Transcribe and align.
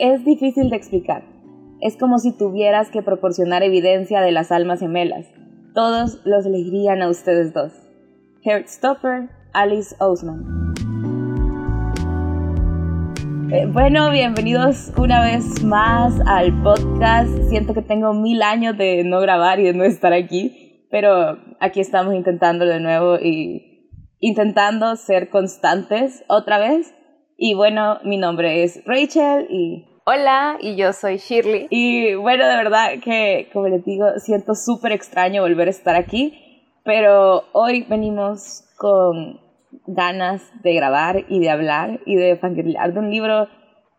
es 0.00 0.24
difícil 0.24 0.70
de 0.70 0.76
explicar. 0.76 1.24
Es 1.82 1.98
como 1.98 2.18
si 2.18 2.32
tuvieras 2.32 2.90
que 2.90 3.02
proporcionar 3.02 3.62
evidencia 3.62 4.22
de 4.22 4.32
las 4.32 4.50
almas 4.50 4.80
gemelas. 4.80 5.26
Todos 5.74 6.22
los 6.24 6.46
elegirían 6.46 7.02
a 7.02 7.10
ustedes 7.10 7.52
dos. 7.52 7.72
Heartstopper, 8.42 9.28
Alice 9.52 9.94
Ousman. 10.00 10.72
Eh, 13.52 13.66
bueno, 13.66 14.10
bienvenidos 14.10 14.90
una 14.96 15.22
vez 15.22 15.62
más 15.62 16.18
al 16.26 16.62
podcast. 16.62 17.30
Siento 17.50 17.74
que 17.74 17.82
tengo 17.82 18.14
mil 18.14 18.40
años 18.40 18.78
de 18.78 19.04
no 19.04 19.20
grabar 19.20 19.60
y 19.60 19.64
de 19.64 19.74
no 19.74 19.84
estar 19.84 20.14
aquí, 20.14 20.86
pero 20.90 21.36
aquí 21.60 21.80
estamos 21.80 22.14
intentándolo 22.14 22.72
de 22.72 22.80
nuevo 22.80 23.18
y 23.18 23.90
intentando 24.18 24.96
ser 24.96 25.28
constantes 25.28 26.24
otra 26.26 26.58
vez. 26.58 26.94
Y 27.36 27.52
bueno, 27.52 27.98
mi 28.02 28.16
nombre 28.16 28.62
es 28.62 28.82
Rachel 28.86 29.46
y... 29.50 29.89
Hola, 30.06 30.56
y 30.60 30.76
yo 30.76 30.92
soy 30.92 31.18
Shirley. 31.18 31.66
Y 31.70 32.14
bueno, 32.14 32.46
de 32.46 32.56
verdad 32.56 32.92
que, 33.04 33.50
como 33.52 33.68
les 33.68 33.84
digo, 33.84 34.06
siento 34.16 34.54
súper 34.54 34.92
extraño 34.92 35.42
volver 35.42 35.68
a 35.68 35.70
estar 35.70 35.94
aquí, 35.94 36.64
pero 36.84 37.44
hoy 37.52 37.84
venimos 37.88 38.64
con 38.78 39.40
ganas 39.86 40.42
de 40.62 40.74
grabar 40.74 41.24
y 41.28 41.40
de 41.40 41.50
hablar 41.50 42.00
y 42.06 42.16
de 42.16 42.36
fangirlear 42.36 42.92
de 42.94 42.98
un 42.98 43.10
libro 43.10 43.48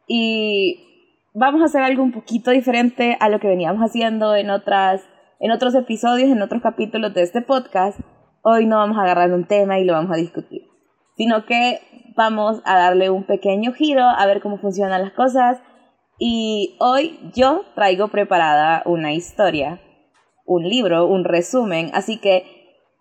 y 0.07 1.29
vamos 1.33 1.61
a 1.61 1.65
hacer 1.65 1.83
algo 1.83 2.03
un 2.03 2.11
poquito 2.11 2.51
diferente 2.51 3.15
a 3.19 3.29
lo 3.29 3.39
que 3.39 3.47
veníamos 3.47 3.81
haciendo 3.81 4.35
en 4.35 4.49
otras 4.49 5.07
en 5.39 5.51
otros 5.51 5.73
episodios, 5.75 6.29
en 6.29 6.41
otros 6.41 6.61
capítulos 6.61 7.13
de 7.13 7.23
este 7.23 7.41
podcast. 7.41 7.99
Hoy 8.43 8.65
no 8.65 8.77
vamos 8.77 8.97
a 8.97 9.03
agarrar 9.03 9.31
un 9.31 9.45
tema 9.45 9.79
y 9.79 9.85
lo 9.85 9.93
vamos 9.93 10.11
a 10.11 10.17
discutir, 10.17 10.63
sino 11.15 11.45
que 11.45 11.79
vamos 12.15 12.61
a 12.65 12.77
darle 12.77 13.09
un 13.09 13.23
pequeño 13.23 13.73
giro 13.73 14.03
a 14.03 14.25
ver 14.25 14.41
cómo 14.41 14.57
funcionan 14.57 15.01
las 15.01 15.13
cosas. 15.13 15.61
Y 16.23 16.75
hoy 16.79 17.19
yo 17.33 17.63
traigo 17.73 18.09
preparada 18.09 18.83
una 18.85 19.11
historia, 19.11 19.81
un 20.45 20.69
libro, 20.69 21.07
un 21.07 21.23
resumen. 21.23 21.89
Así 21.95 22.19
que 22.19 22.45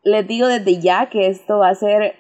les 0.03 0.27
digo 0.27 0.49
desde 0.49 0.81
ya 0.81 1.11
que 1.11 1.27
esto 1.27 1.59
va 1.59 1.69
a 1.69 1.75
ser 1.75 2.15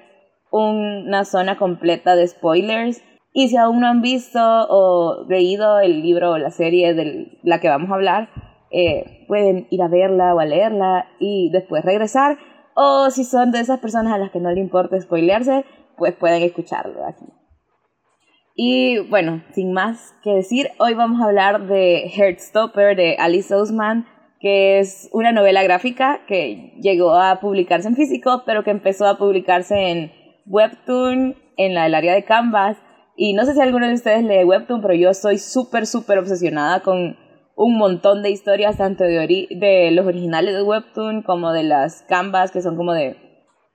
una 0.50 1.24
zona 1.24 1.56
completa 1.56 2.16
de 2.16 2.28
spoilers. 2.28 3.02
Y 3.32 3.48
si 3.48 3.56
aún 3.56 3.80
no 3.80 3.86
han 3.86 4.02
visto 4.02 4.40
o 4.42 5.24
leído 5.26 5.80
el 5.80 6.02
libro 6.02 6.32
o 6.32 6.38
la 6.38 6.50
serie 6.50 6.92
de 6.92 7.38
la 7.44 7.60
que 7.60 7.70
vamos 7.70 7.90
a 7.90 7.94
hablar, 7.94 8.28
eh, 8.70 9.24
pueden 9.26 9.68
ir 9.70 9.80
a 9.80 9.88
verla 9.88 10.34
o 10.34 10.40
a 10.40 10.44
leerla 10.44 11.06
y 11.18 11.48
después 11.50 11.82
regresar. 11.82 12.36
O 12.74 13.08
si 13.08 13.24
son 13.24 13.52
de 13.52 13.60
esas 13.60 13.80
personas 13.80 14.12
a 14.12 14.18
las 14.18 14.32
que 14.32 14.40
no 14.40 14.50
le 14.50 14.60
importa 14.60 15.00
spoilearse, 15.00 15.64
pues 15.96 16.14
pueden 16.14 16.42
escucharlo 16.42 17.06
aquí. 17.06 17.24
Y 18.62 18.98
bueno, 19.08 19.42
sin 19.55 19.72
más 19.72 20.14
que 20.22 20.34
decir, 20.34 20.69
hoy 20.78 20.92
vamos 20.92 21.22
a 21.22 21.25
hablar 21.25 21.66
de 21.66 22.11
Heartstopper 22.14 22.94
de 22.94 23.16
Alice 23.19 23.55
Ousman, 23.55 24.06
que 24.39 24.80
es 24.80 25.08
una 25.14 25.33
novela 25.33 25.62
gráfica 25.62 26.27
que 26.28 26.75
llegó 26.78 27.14
a 27.14 27.41
publicarse 27.41 27.88
en 27.88 27.97
físico, 27.97 28.42
pero 28.44 28.62
que 28.62 28.70
empezó 28.70 29.06
a 29.06 29.16
publicarse 29.16 29.88
en 29.88 30.12
Webtoon, 30.44 31.36
en 31.56 31.75
la 31.75 31.84
del 31.84 31.94
área 31.94 32.12
de 32.12 32.27
Canvas. 32.27 32.77
Y 33.16 33.33
no 33.33 33.47
sé 33.47 33.55
si 33.55 33.62
alguno 33.62 33.88
de 33.88 33.94
ustedes 33.94 34.25
lee 34.25 34.44
Webtoon, 34.44 34.83
pero 34.83 34.92
yo 34.92 35.14
soy 35.14 35.38
súper, 35.38 35.86
súper 35.86 36.19
obsesionada 36.19 36.81
con 36.81 37.16
un 37.56 37.78
montón 37.78 38.22
de 38.22 38.28
historias, 38.28 38.77
tanto 38.77 39.05
de, 39.05 39.48
de 39.58 39.91
los 39.91 40.05
originales 40.05 40.53
de 40.55 40.62
Webtoon 40.62 41.22
como 41.22 41.55
de 41.55 41.62
las 41.62 42.03
Canvas, 42.11 42.50
que 42.50 42.61
son 42.61 42.77
como 42.77 42.92
de 42.92 43.16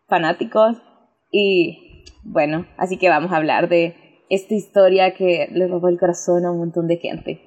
fanáticos. 0.08 0.78
Y 1.32 2.04
bueno, 2.24 2.68
así 2.78 2.98
que 2.98 3.10
vamos 3.10 3.32
a 3.32 3.38
hablar 3.38 3.68
de 3.68 4.05
esta 4.30 4.54
historia 4.54 5.14
que 5.14 5.48
le 5.52 5.68
robó 5.68 5.88
el 5.88 6.00
corazón 6.00 6.46
a 6.46 6.52
un 6.52 6.60
montón 6.60 6.88
de 6.88 6.98
gente. 6.98 7.42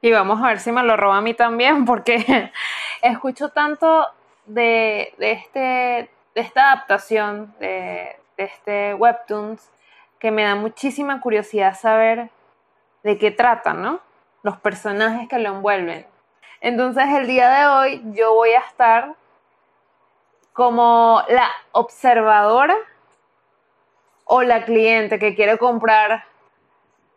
Y 0.00 0.12
vamos 0.12 0.42
a 0.42 0.48
ver 0.48 0.60
si 0.60 0.70
me 0.70 0.82
lo 0.82 0.96
roba 0.96 1.18
a 1.18 1.20
mí 1.20 1.34
también, 1.34 1.84
porque 1.84 2.50
escucho 3.02 3.48
tanto 3.48 4.06
de, 4.46 5.14
este, 5.18 5.58
de 5.58 6.40
esta 6.40 6.72
adaptación 6.72 7.54
de, 7.58 8.16
de 8.36 8.44
este 8.44 8.94
Webtoons 8.94 9.70
que 10.18 10.30
me 10.30 10.44
da 10.44 10.54
muchísima 10.54 11.20
curiosidad 11.20 11.78
saber 11.78 12.30
de 13.02 13.18
qué 13.18 13.30
tratan, 13.30 13.82
¿no? 13.82 14.00
Los 14.42 14.56
personajes 14.58 15.28
que 15.28 15.38
lo 15.38 15.50
envuelven. 15.50 16.06
Entonces 16.60 17.04
el 17.10 17.26
día 17.26 17.50
de 17.50 17.66
hoy 17.66 18.02
yo 18.14 18.34
voy 18.34 18.50
a 18.50 18.60
estar 18.60 19.14
como 20.54 21.22
la 21.28 21.48
observadora 21.72 22.76
o 24.24 24.42
la 24.42 24.64
cliente 24.64 25.18
que 25.18 25.34
quiere 25.34 25.58
comprar 25.58 26.24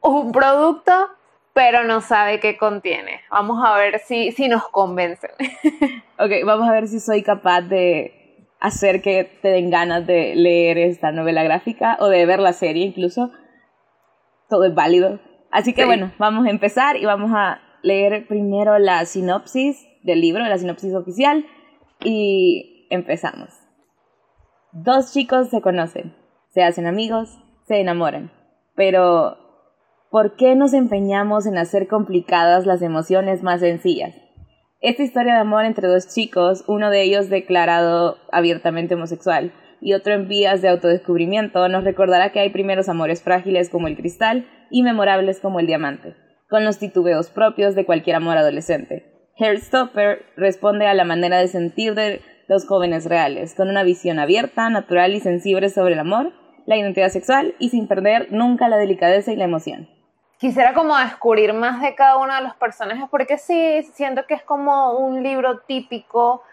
un 0.01 0.31
producto 0.31 1.09
pero 1.57 1.83
no 1.83 2.01
sabe 2.01 2.39
qué 2.39 2.55
contiene. 2.55 3.21
Vamos 3.31 3.63
a 3.65 3.75
ver 3.75 3.97
si, 3.97 4.31
si 4.31 4.47
nos 4.47 4.67
convencen. 4.67 5.31
ok, 6.19 6.45
vamos 6.45 6.69
a 6.69 6.71
ver 6.71 6.87
si 6.87 6.99
soy 6.99 7.23
capaz 7.23 7.61
de 7.61 8.45
hacer 8.59 9.01
que 9.01 9.23
te 9.41 9.47
den 9.47 9.71
ganas 9.71 10.05
de 10.05 10.35
leer 10.35 10.77
esta 10.77 11.11
novela 11.11 11.41
gráfica 11.41 11.97
o 11.99 12.09
de 12.09 12.27
ver 12.27 12.39
la 12.41 12.53
serie 12.53 12.85
incluso. 12.85 13.31
Todo 14.47 14.65
es 14.65 14.75
válido. 14.75 15.19
Así 15.49 15.73
que 15.73 15.85
bueno, 15.85 16.11
vamos 16.19 16.45
a 16.45 16.51
empezar 16.51 16.95
y 16.95 17.05
vamos 17.05 17.31
a 17.33 17.59
leer 17.81 18.27
primero 18.27 18.77
la 18.77 19.03
sinopsis 19.05 19.83
del 20.03 20.21
libro, 20.21 20.45
la 20.45 20.59
sinopsis 20.59 20.93
oficial, 20.93 21.43
y 22.03 22.85
empezamos. 22.91 23.49
Dos 24.73 25.11
chicos 25.11 25.49
se 25.49 25.59
conocen 25.59 26.15
se 26.57 26.63
hacen 26.63 26.87
amigos, 26.87 27.37
se 27.67 27.79
enamoran. 27.79 28.31
Pero, 28.75 29.37
¿por 30.09 30.37
qué 30.37 30.55
nos 30.55 30.73
empeñamos 30.73 31.45
en 31.45 31.55
hacer 31.55 31.87
complicadas 31.87 32.65
las 32.65 32.81
emociones 32.81 33.43
más 33.43 33.59
sencillas? 33.59 34.15
Esta 34.79 35.03
historia 35.03 35.35
de 35.35 35.41
amor 35.41 35.65
entre 35.65 35.87
dos 35.87 36.11
chicos, 36.11 36.63
uno 36.67 36.89
de 36.89 37.03
ellos 37.03 37.29
declarado 37.29 38.17
abiertamente 38.31 38.95
homosexual 38.95 39.53
y 39.81 39.93
otro 39.93 40.15
en 40.15 40.27
vías 40.27 40.63
de 40.63 40.69
autodescubrimiento, 40.69 41.69
nos 41.69 41.83
recordará 41.83 42.31
que 42.31 42.39
hay 42.39 42.49
primeros 42.49 42.89
amores 42.89 43.21
frágiles 43.21 43.69
como 43.69 43.85
el 43.85 43.95
cristal 43.95 44.47
y 44.71 44.81
memorables 44.81 45.39
como 45.39 45.59
el 45.59 45.67
diamante, 45.67 46.15
con 46.49 46.65
los 46.65 46.79
titubeos 46.79 47.29
propios 47.29 47.75
de 47.75 47.85
cualquier 47.85 48.15
amor 48.15 48.35
adolescente. 48.35 49.29
Heartstopper 49.35 50.25
responde 50.35 50.87
a 50.87 50.95
la 50.95 51.03
manera 51.03 51.37
de 51.37 51.49
sentir 51.49 51.93
de 51.93 52.21
los 52.47 52.65
jóvenes 52.65 53.05
reales, 53.05 53.53
con 53.53 53.69
una 53.69 53.83
visión 53.83 54.17
abierta, 54.17 54.71
natural 54.71 55.13
y 55.13 55.19
sensible 55.19 55.69
sobre 55.69 55.93
el 55.93 55.99
amor 55.99 56.33
la 56.67 56.75
identidad 56.75 57.09
sexual 57.09 57.55
y 57.57 57.69
sin 57.69 57.87
perder 57.87 58.27
nunca 58.29 58.67
la 58.67 58.77
delicadeza 58.77 59.31
y 59.31 59.37
la 59.37 59.45
emoción. 59.45 59.89
Quisiera 60.37 60.73
como 60.73 60.95
descubrir 60.95 61.53
más 61.53 61.81
de 61.81 61.95
cada 61.95 62.17
uno 62.17 62.35
de 62.35 62.41
los 62.41 62.53
personajes 62.55 63.05
porque 63.09 63.39
sí, 63.39 63.81
siento 63.93 64.27
que 64.27 64.35
es 64.35 64.43
como 64.43 64.91
un 64.91 65.23
libro 65.23 65.59
típico, 65.61 66.43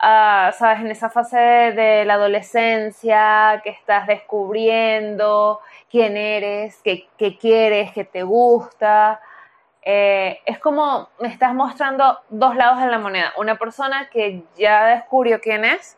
ah, 0.00 0.50
sabes, 0.58 0.80
en 0.80 0.90
esa 0.90 1.10
fase 1.10 1.36
de, 1.36 2.04
la 2.06 2.14
adolescencia, 2.14 3.60
que 3.62 3.70
estás 3.70 4.06
descubriendo 4.06 5.60
quién 5.90 6.16
eres, 6.16 6.80
qué, 6.82 7.06
quieres, 7.38 7.92
qué 7.92 8.04
te 8.04 8.22
gusta. 8.22 9.20
Eh, 9.82 10.40
es 10.46 10.58
como 10.58 11.10
me 11.20 11.28
estás 11.28 11.54
mostrando 11.54 12.18
dos 12.30 12.56
lados 12.56 12.80
de 12.80 12.86
la 12.86 12.98
moneda. 12.98 13.34
Una 13.36 13.56
persona 13.56 14.08
que 14.10 14.44
ya 14.56 14.86
descubrió 14.86 15.40
quién 15.40 15.66
es 15.66 15.97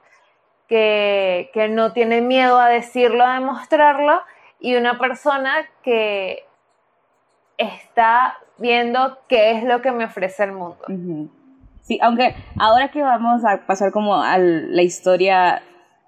que, 0.70 1.68
no 1.70 1.92
tiene 1.92 2.20
miedo 2.20 2.58
a 2.58 2.68
decirlo, 2.68 3.24
a 3.24 3.34
demostrarlo, 3.34 4.20
y 4.60 4.76
una 4.76 4.98
persona 4.98 5.68
que 5.82 6.44
está 7.58 8.38
viendo 8.58 9.18
qué 9.28 9.50
es 9.50 9.64
lo 9.64 9.82
que 9.82 9.90
me 9.90 10.04
ofrece 10.04 10.44
el 10.44 10.52
mundo. 10.52 10.78
Sí, 11.80 11.98
aunque 12.00 12.36
ahora 12.58 12.90
que 12.90 13.02
vamos 13.02 13.44
a 13.44 13.66
pasar 13.66 13.90
como 13.90 14.22
a 14.22 14.38
la 14.38 14.82
historia 14.82 15.62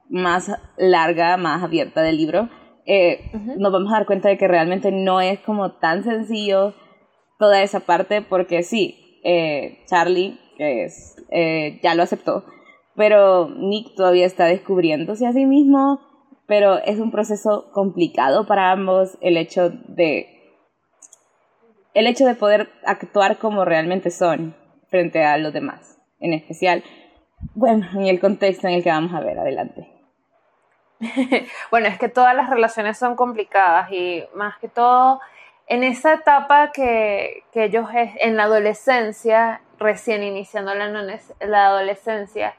más 0.09 0.50
larga, 0.76 1.37
más 1.37 1.62
abierta 1.62 2.03
del 2.03 2.19
libro, 2.19 2.49
eh, 2.87 3.31
nos 3.56 3.73
vamos 3.73 3.93
a 3.93 3.97
dar 3.97 4.06
cuenta 4.06 4.29
de 4.29 4.38
que 4.38 4.47
realmente 4.47 4.93
no 4.93 5.20
es 5.20 5.41
como 5.41 5.73
tan 5.73 6.05
sencillo 6.05 6.75
toda 7.38 7.62
esa 7.62 7.81
parte, 7.81 8.23
porque 8.23 8.62
sí, 8.62 9.20
eh, 9.25 9.82
Charlie, 9.87 10.38
que 10.56 10.85
es, 10.85 11.17
eh, 11.31 11.81
ya 11.82 11.94
lo 11.94 12.03
aceptó, 12.05 12.44
pero 12.97 13.49
Nick 13.49 13.94
todavía 13.94 14.27
está 14.27 14.47
descubriéndose 14.47 15.27
a 15.27 15.33
sí 15.33 15.47
mismo, 15.47 16.00
pero 16.47 16.79
es 16.79 16.99
un 16.99 17.11
proceso 17.11 17.71
complicado 17.73 18.47
para 18.47 18.71
ambos 18.71 19.17
el 19.21 19.37
hecho 19.37 19.71
de 19.71 20.29
el 21.94 22.06
hecho 22.06 22.27
de 22.27 22.35
poder 22.35 22.71
actuar 22.87 23.39
como 23.39 23.65
realmente 23.65 24.11
son 24.11 24.56
frente 24.89 25.25
a 25.25 25.37
los 25.37 25.53
demás, 25.53 25.99
en 26.21 26.33
especial, 26.33 26.83
bueno, 27.55 27.87
en 27.94 28.06
el 28.06 28.19
contexto 28.19 28.67
en 28.67 28.75
el 28.75 28.83
que 28.83 28.91
vamos 28.91 29.12
a 29.12 29.21
ver 29.21 29.38
adelante. 29.38 29.88
bueno, 31.71 31.88
es 31.88 31.99
que 31.99 32.09
todas 32.09 32.35
las 32.35 32.49
relaciones 32.49 32.97
son 32.97 33.17
complicadas 33.17 33.91
y 33.93 34.25
más 34.35 34.56
que 34.59 34.69
todo 34.69 35.21
en 35.67 35.85
esa 35.85 36.15
etapa 36.15 36.73
que, 36.73 37.45
que 37.53 37.65
ellos 37.65 37.88
en 37.93 38.37
la 38.37 38.45
adolescencia, 38.45 39.62
recién 39.79 40.23
iniciando 40.23 40.75
la, 40.75 40.88
la 41.41 41.67
adolescencia, 41.67 42.55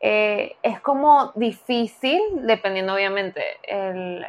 eh, 0.00 0.56
es 0.62 0.80
como 0.80 1.32
difícil, 1.34 2.20
dependiendo 2.46 2.94
obviamente 2.94 3.42
el, 3.64 4.24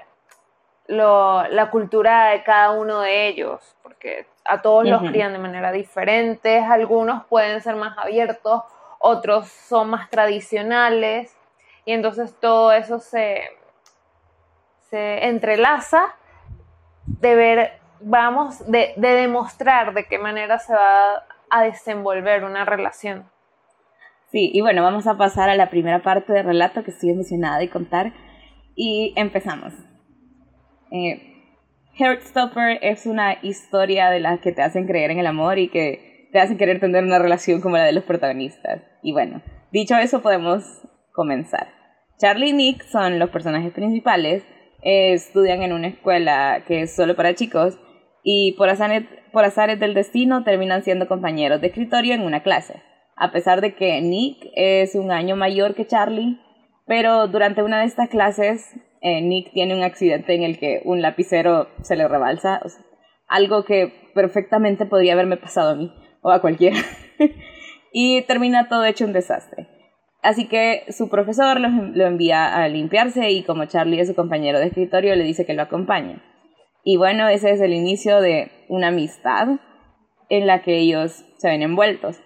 la 0.87 1.69
cultura 1.69 2.29
de 2.29 2.43
cada 2.43 2.71
uno 2.71 3.01
de 3.01 3.27
ellos, 3.27 3.75
porque 3.83 4.25
a 4.45 4.61
todos 4.61 4.87
los 4.87 5.03
crían 5.03 5.33
de 5.33 5.39
manera 5.39 5.71
diferente, 5.71 6.59
algunos 6.59 7.25
pueden 7.25 7.61
ser 7.61 7.75
más 7.75 7.97
abiertos, 7.97 8.63
otros 8.97 9.47
son 9.47 9.91
más 9.91 10.09
tradicionales, 10.09 11.35
y 11.85 11.93
entonces 11.93 12.33
todo 12.39 12.71
eso 12.71 12.99
se, 12.99 13.43
se 14.89 15.25
entrelaza 15.27 16.15
de 17.05 17.35
ver, 17.35 17.79
vamos, 17.99 18.65
de, 18.69 18.93
de 18.95 19.09
demostrar 19.09 19.93
de 19.93 20.05
qué 20.05 20.17
manera 20.17 20.57
se 20.57 20.73
va 20.73 21.23
a 21.49 21.61
desenvolver 21.63 22.43
una 22.43 22.65
relación. 22.65 23.29
Sí, 24.31 24.51
y 24.53 24.61
bueno, 24.61 24.83
vamos 24.83 25.07
a 25.07 25.17
pasar 25.17 25.49
a 25.49 25.55
la 25.55 25.69
primera 25.69 26.03
parte 26.03 26.33
del 26.33 26.45
relato 26.45 26.83
que 26.83 26.91
estoy 26.91 27.09
emocionada 27.09 27.57
de 27.57 27.69
contar. 27.69 28.13
Y 28.75 29.13
empezamos. 29.17 29.73
Eh, 30.91 31.29
Heartstopper 31.97 32.79
es 32.81 33.05
una 33.05 33.37
historia 33.41 34.09
de 34.09 34.19
las 34.19 34.39
que 34.39 34.51
te 34.51 34.61
hacen 34.61 34.87
creer 34.87 35.11
en 35.11 35.19
el 35.19 35.27
amor 35.27 35.57
y 35.57 35.69
que 35.69 36.29
te 36.31 36.39
hacen 36.39 36.57
querer 36.57 36.79
tener 36.79 37.03
una 37.03 37.19
relación 37.19 37.59
como 37.59 37.77
la 37.77 37.83
de 37.83 37.91
los 37.91 38.03
protagonistas. 38.03 38.81
Y 39.01 39.11
bueno, 39.11 39.41
dicho 39.71 39.97
eso, 39.97 40.21
podemos 40.21 40.63
comenzar. 41.11 41.67
Charlie 42.19 42.49
y 42.49 42.53
Nick 42.53 42.83
son 42.83 43.17
los 43.17 43.29
personajes 43.31 43.73
principales, 43.73 44.43
estudian 44.81 45.61
en 45.63 45.73
una 45.73 45.87
escuela 45.87 46.63
que 46.67 46.83
es 46.83 46.95
solo 46.95 47.15
para 47.15 47.35
chicos 47.35 47.77
y 48.23 48.53
por 48.57 48.69
azares, 48.69 49.05
por 49.31 49.43
azares 49.43 49.79
del 49.79 49.93
destino 49.93 50.43
terminan 50.43 50.83
siendo 50.83 51.07
compañeros 51.07 51.61
de 51.61 51.67
escritorio 51.67 52.13
en 52.13 52.21
una 52.21 52.43
clase. 52.43 52.81
A 53.19 53.33
pesar 53.33 53.59
de 53.59 53.75
que 53.75 53.99
Nick 54.01 54.49
es 54.55 54.95
un 54.95 55.11
año 55.11 55.35
mayor 55.35 55.75
que 55.75 55.85
Charlie, 55.85 56.39
pero 56.87 57.27
durante 57.27 57.61
una 57.61 57.81
de 57.81 57.85
estas 57.85 58.07
clases 58.07 58.73
eh, 59.01 59.21
Nick 59.21 59.51
tiene 59.51 59.75
un 59.75 59.83
accidente 59.83 60.33
en 60.33 60.43
el 60.43 60.57
que 60.57 60.81
un 60.85 61.01
lapicero 61.01 61.67
se 61.81 61.97
le 61.97 62.07
rebalsa, 62.07 62.61
algo 63.27 63.65
que 63.65 63.93
perfectamente 64.15 64.85
podría 64.85 65.13
haberme 65.13 65.35
pasado 65.35 65.71
a 65.71 65.75
mí 65.75 65.93
o 66.21 66.31
a 66.31 66.39
cualquiera. 66.39 66.77
y 67.93 68.21
termina 68.21 68.69
todo 68.69 68.85
hecho 68.85 69.03
un 69.03 69.11
desastre. 69.11 69.67
Así 70.21 70.47
que 70.47 70.85
su 70.87 71.09
profesor 71.09 71.59
lo, 71.59 71.67
lo, 71.69 72.07
envía 72.07 72.55
a 72.55 72.69
limpiarse 72.69 73.31
y 73.31 73.43
como 73.43 73.65
Charlie 73.65 73.99
es 73.99 74.07
su 74.07 74.15
compañero 74.15 74.59
de 74.59 74.67
escritorio 74.67 75.15
le 75.15 75.25
dice 75.25 75.45
que 75.45 75.53
lo 75.53 75.63
acompañe. 75.63 76.21
Y 76.85 76.95
bueno, 76.95 77.27
ese 77.27 77.51
es 77.51 77.59
el 77.59 77.73
inicio 77.73 78.21
de 78.21 78.49
una 78.69 78.87
amistad 78.87 79.59
en 80.29 80.47
la 80.47 80.61
que 80.61 80.77
ellos 80.77 81.25
se 81.37 81.49
ven 81.49 81.63
envueltos. 81.63 82.17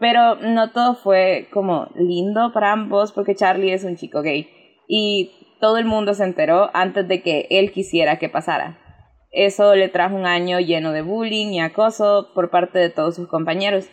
Pero 0.00 0.36
no 0.36 0.70
todo 0.70 0.94
fue 0.94 1.48
como 1.52 1.88
lindo 1.94 2.52
para 2.52 2.72
ambos 2.72 3.12
porque 3.12 3.36
Charlie 3.36 3.72
es 3.72 3.84
un 3.84 3.96
chico 3.96 4.22
gay 4.22 4.48
y 4.88 5.30
todo 5.60 5.76
el 5.76 5.84
mundo 5.84 6.14
se 6.14 6.24
enteró 6.24 6.70
antes 6.74 7.06
de 7.06 7.22
que 7.22 7.46
él 7.50 7.70
quisiera 7.70 8.18
que 8.18 8.30
pasara. 8.30 8.78
Eso 9.30 9.76
le 9.76 9.88
trajo 9.88 10.16
un 10.16 10.26
año 10.26 10.58
lleno 10.58 10.92
de 10.92 11.02
bullying 11.02 11.48
y 11.48 11.60
acoso 11.60 12.30
por 12.34 12.50
parte 12.50 12.78
de 12.78 12.90
todos 12.90 13.14
sus 13.14 13.28
compañeros. 13.28 13.88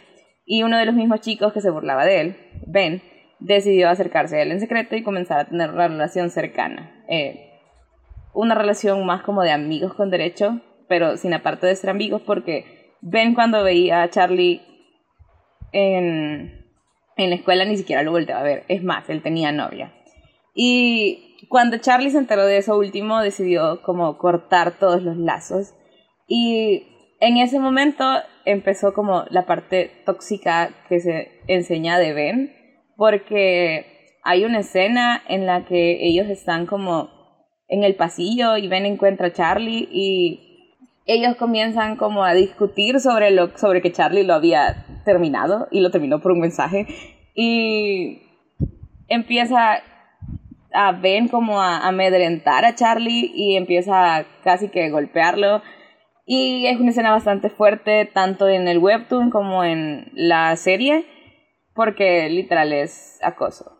Y 0.45 0.63
uno 0.63 0.77
de 0.77 0.85
los 0.85 0.95
mismos 0.95 1.19
chicos 1.19 1.53
que 1.53 1.61
se 1.61 1.69
burlaba 1.69 2.05
de 2.05 2.21
él, 2.21 2.37
Ben, 2.65 3.03
decidió 3.39 3.89
acercarse 3.89 4.37
a 4.37 4.41
él 4.41 4.51
en 4.51 4.61
secreto 4.61 4.95
y 4.95 5.03
comenzar 5.03 5.39
a 5.39 5.45
tener 5.49 5.69
una 5.69 5.89
relación 5.89 6.29
cercana. 6.29 7.03
Eh, 7.09 7.51
una 8.33 8.55
relación 8.55 9.05
más 9.05 9.21
como 9.23 9.43
de 9.43 9.51
amigos 9.51 9.93
con 9.93 10.09
derecho, 10.09 10.61
pero 10.87 11.17
sin 11.17 11.33
aparte 11.33 11.67
de 11.67 11.75
ser 11.75 11.89
amigos, 11.89 12.21
porque 12.25 12.95
Ben 13.01 13.35
cuando 13.35 13.63
veía 13.63 14.01
a 14.01 14.09
Charlie 14.09 14.61
en, 15.71 16.65
en 17.17 17.29
la 17.29 17.35
escuela 17.35 17.65
ni 17.65 17.77
siquiera 17.77 18.03
lo 18.03 18.11
volteaba 18.11 18.41
a 18.41 18.45
ver. 18.45 18.63
Es 18.67 18.83
más, 18.83 19.09
él 19.09 19.21
tenía 19.21 19.51
novia. 19.51 19.93
Y 20.53 21.37
cuando 21.49 21.77
Charlie 21.77 22.09
se 22.09 22.17
enteró 22.17 22.45
de 22.45 22.57
eso 22.57 22.77
último, 22.77 23.21
decidió 23.21 23.81
como 23.83 24.17
cortar 24.17 24.79
todos 24.79 25.03
los 25.03 25.17
lazos. 25.17 25.73
Y 26.27 26.83
en 27.19 27.37
ese 27.37 27.59
momento 27.59 28.03
empezó 28.45 28.93
como 28.93 29.25
la 29.29 29.45
parte 29.45 29.91
tóxica 30.05 30.71
que 30.89 30.99
se 30.99 31.41
enseña 31.47 31.99
de 31.99 32.13
Ben, 32.13 32.53
porque 32.95 33.85
hay 34.23 34.45
una 34.45 34.59
escena 34.59 35.21
en 35.27 35.45
la 35.45 35.65
que 35.65 36.05
ellos 36.05 36.27
están 36.27 36.65
como 36.65 37.09
en 37.67 37.83
el 37.83 37.95
pasillo 37.95 38.57
y 38.57 38.67
Ben 38.67 38.85
encuentra 38.85 39.27
a 39.27 39.33
Charlie 39.33 39.87
y 39.91 40.75
ellos 41.05 41.35
comienzan 41.37 41.95
como 41.95 42.23
a 42.23 42.33
discutir 42.33 42.99
sobre 42.99 43.31
lo 43.31 43.57
sobre 43.57 43.81
que 43.81 43.91
Charlie 43.91 44.23
lo 44.23 44.33
había 44.33 44.85
terminado 45.07 45.69
y 45.71 45.79
lo 45.79 45.89
terminó 45.89 46.19
por 46.19 46.33
un 46.33 46.41
mensaje 46.41 46.85
y 47.33 48.21
empieza 49.07 49.81
a 50.73 50.91
Ben 50.91 51.29
como 51.29 51.61
a 51.61 51.87
amedrentar 51.87 52.65
a 52.65 52.75
Charlie 52.75 53.31
y 53.33 53.55
empieza 53.55 54.17
a 54.17 54.25
casi 54.43 54.67
que 54.67 54.89
golpearlo. 54.89 55.61
Y 56.25 56.67
es 56.67 56.77
una 56.79 56.89
escena 56.89 57.11
bastante 57.11 57.49
fuerte 57.49 58.05
tanto 58.05 58.49
en 58.49 58.67
el 58.67 58.79
webtoon 58.79 59.29
como 59.29 59.63
en 59.63 60.11
la 60.13 60.53
serie 60.57 61.05
porque 61.73 62.27
literal 62.29 62.73
es 62.73 63.17
acoso. 63.23 63.77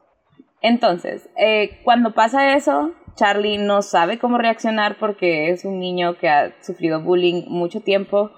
Entonces, 0.62 1.30
eh, 1.36 1.82
cuando 1.84 2.14
pasa 2.14 2.56
eso, 2.56 2.94
Charlie 3.16 3.58
no 3.58 3.82
sabe 3.82 4.18
cómo 4.18 4.38
reaccionar 4.38 4.98
porque 4.98 5.50
es 5.50 5.66
un 5.66 5.80
niño 5.80 6.18
que 6.18 6.30
ha 6.30 6.54
sufrido 6.62 7.02
bullying 7.02 7.44
mucho 7.48 7.82
tiempo 7.82 8.32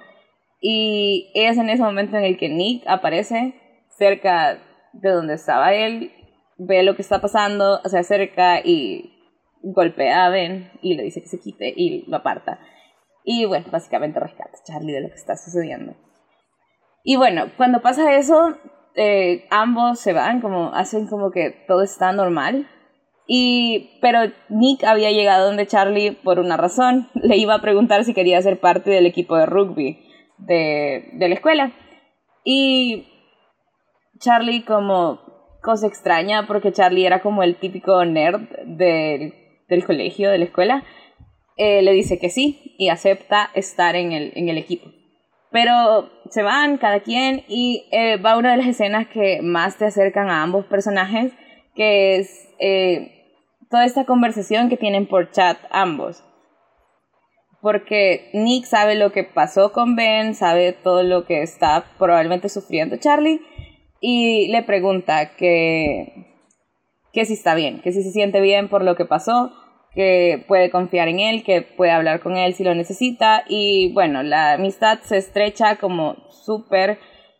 y 0.61 1.31
es 1.33 1.57
en 1.57 1.69
ese 1.69 1.83
momento 1.83 2.17
en 2.17 2.23
el 2.23 2.37
que 2.37 2.49
Nick 2.49 2.83
aparece 2.87 3.53
cerca 3.97 4.59
de 4.93 5.09
donde 5.09 5.35
estaba 5.35 5.73
él 5.73 6.11
ve 6.59 6.83
lo 6.83 6.95
que 6.95 7.01
está 7.01 7.19
pasando, 7.21 7.81
se 7.85 7.97
acerca 7.97 8.59
y 8.59 9.15
golpea 9.63 10.25
a 10.25 10.29
Ben 10.29 10.71
y 10.81 10.95
le 10.95 11.03
dice 11.03 11.21
que 11.21 11.27
se 11.27 11.39
quite 11.39 11.73
y 11.75 12.05
lo 12.07 12.17
aparta. 12.17 12.59
Y 13.23 13.45
bueno, 13.45 13.65
básicamente 13.71 14.19
rescata 14.19 14.51
a 14.57 14.63
Charlie 14.63 14.93
de 14.93 15.01
lo 15.01 15.09
que 15.09 15.15
está 15.15 15.35
sucediendo. 15.37 15.95
Y 17.03 17.15
bueno, 17.15 17.45
cuando 17.57 17.81
pasa 17.81 18.15
eso, 18.15 18.57
eh, 18.95 19.47
ambos 19.49 19.99
se 19.99 20.13
van, 20.13 20.41
como 20.41 20.73
hacen 20.73 21.07
como 21.07 21.31
que 21.31 21.51
todo 21.67 21.81
está 21.81 22.11
normal. 22.11 22.67
Y, 23.25 23.97
pero 24.01 24.19
Nick 24.49 24.83
había 24.83 25.11
llegado 25.11 25.47
donde 25.47 25.67
Charlie 25.67 26.11
por 26.11 26.39
una 26.39 26.57
razón. 26.57 27.09
Le 27.13 27.37
iba 27.37 27.55
a 27.55 27.61
preguntar 27.61 28.03
si 28.03 28.13
quería 28.13 28.41
ser 28.41 28.59
parte 28.59 28.89
del 28.89 29.05
equipo 29.05 29.37
de 29.37 29.45
rugby 29.45 30.08
de, 30.39 31.09
de 31.13 31.29
la 31.29 31.35
escuela. 31.35 31.71
Y 32.43 33.07
Charlie 34.19 34.63
como 34.63 35.19
cosa 35.61 35.87
extraña 35.87 36.47
porque 36.47 36.71
Charlie 36.71 37.05
era 37.05 37.21
como 37.21 37.43
el 37.43 37.55
típico 37.55 38.03
nerd 38.05 38.41
del, 38.65 39.33
del 39.67 39.85
colegio, 39.85 40.29
de 40.29 40.37
la 40.37 40.45
escuela, 40.45 40.83
eh, 41.57 41.81
le 41.81 41.91
dice 41.91 42.19
que 42.19 42.29
sí 42.29 42.75
y 42.77 42.89
acepta 42.89 43.49
estar 43.53 43.95
en 43.95 44.11
el, 44.11 44.31
en 44.35 44.49
el 44.49 44.57
equipo. 44.57 44.89
Pero 45.51 46.09
se 46.29 46.43
van 46.43 46.77
cada 46.77 47.01
quien 47.01 47.43
y 47.47 47.87
eh, 47.91 48.17
va 48.17 48.37
una 48.37 48.51
de 48.51 48.57
las 48.57 48.67
escenas 48.67 49.07
que 49.07 49.41
más 49.41 49.77
te 49.77 49.85
acercan 49.85 50.29
a 50.29 50.43
ambos 50.43 50.65
personajes, 50.65 51.33
que 51.75 52.17
es 52.17 52.47
eh, 52.59 53.25
toda 53.69 53.85
esta 53.85 54.05
conversación 54.05 54.69
que 54.69 54.77
tienen 54.77 55.07
por 55.07 55.31
chat 55.31 55.57
ambos. 55.71 56.23
Porque 57.61 58.29
Nick 58.33 58.65
sabe 58.65 58.95
lo 58.95 59.11
que 59.11 59.23
pasó 59.23 59.71
con 59.71 59.95
Ben, 59.95 60.33
sabe 60.33 60.71
todo 60.71 61.03
lo 61.03 61.25
que 61.25 61.41
está 61.41 61.85
probablemente 61.97 62.47
sufriendo 62.47 62.97
Charlie 62.97 63.41
y 63.99 64.47
le 64.47 64.63
pregunta 64.63 65.35
que, 65.35 66.25
que 67.11 67.25
si 67.25 67.33
está 67.33 67.55
bien, 67.55 67.81
que 67.81 67.91
si 67.91 68.01
se 68.01 68.11
siente 68.11 68.39
bien 68.39 68.69
por 68.69 68.83
lo 68.83 68.95
que 68.95 69.05
pasó, 69.05 69.51
que 69.93 70.43
puede 70.47 70.69
confiar 70.69 71.09
en 71.09 71.19
él, 71.19 71.43
que 71.43 71.61
puede 71.61 71.91
hablar 71.91 72.21
con 72.21 72.37
él 72.37 72.53
si 72.53 72.63
lo 72.63 72.73
necesita 72.75 73.43
y 73.47 73.91
bueno, 73.93 74.23
la 74.23 74.53
amistad 74.53 74.99
se 75.01 75.17
estrecha 75.17 75.75
como 75.77 76.15
súper 76.29 76.99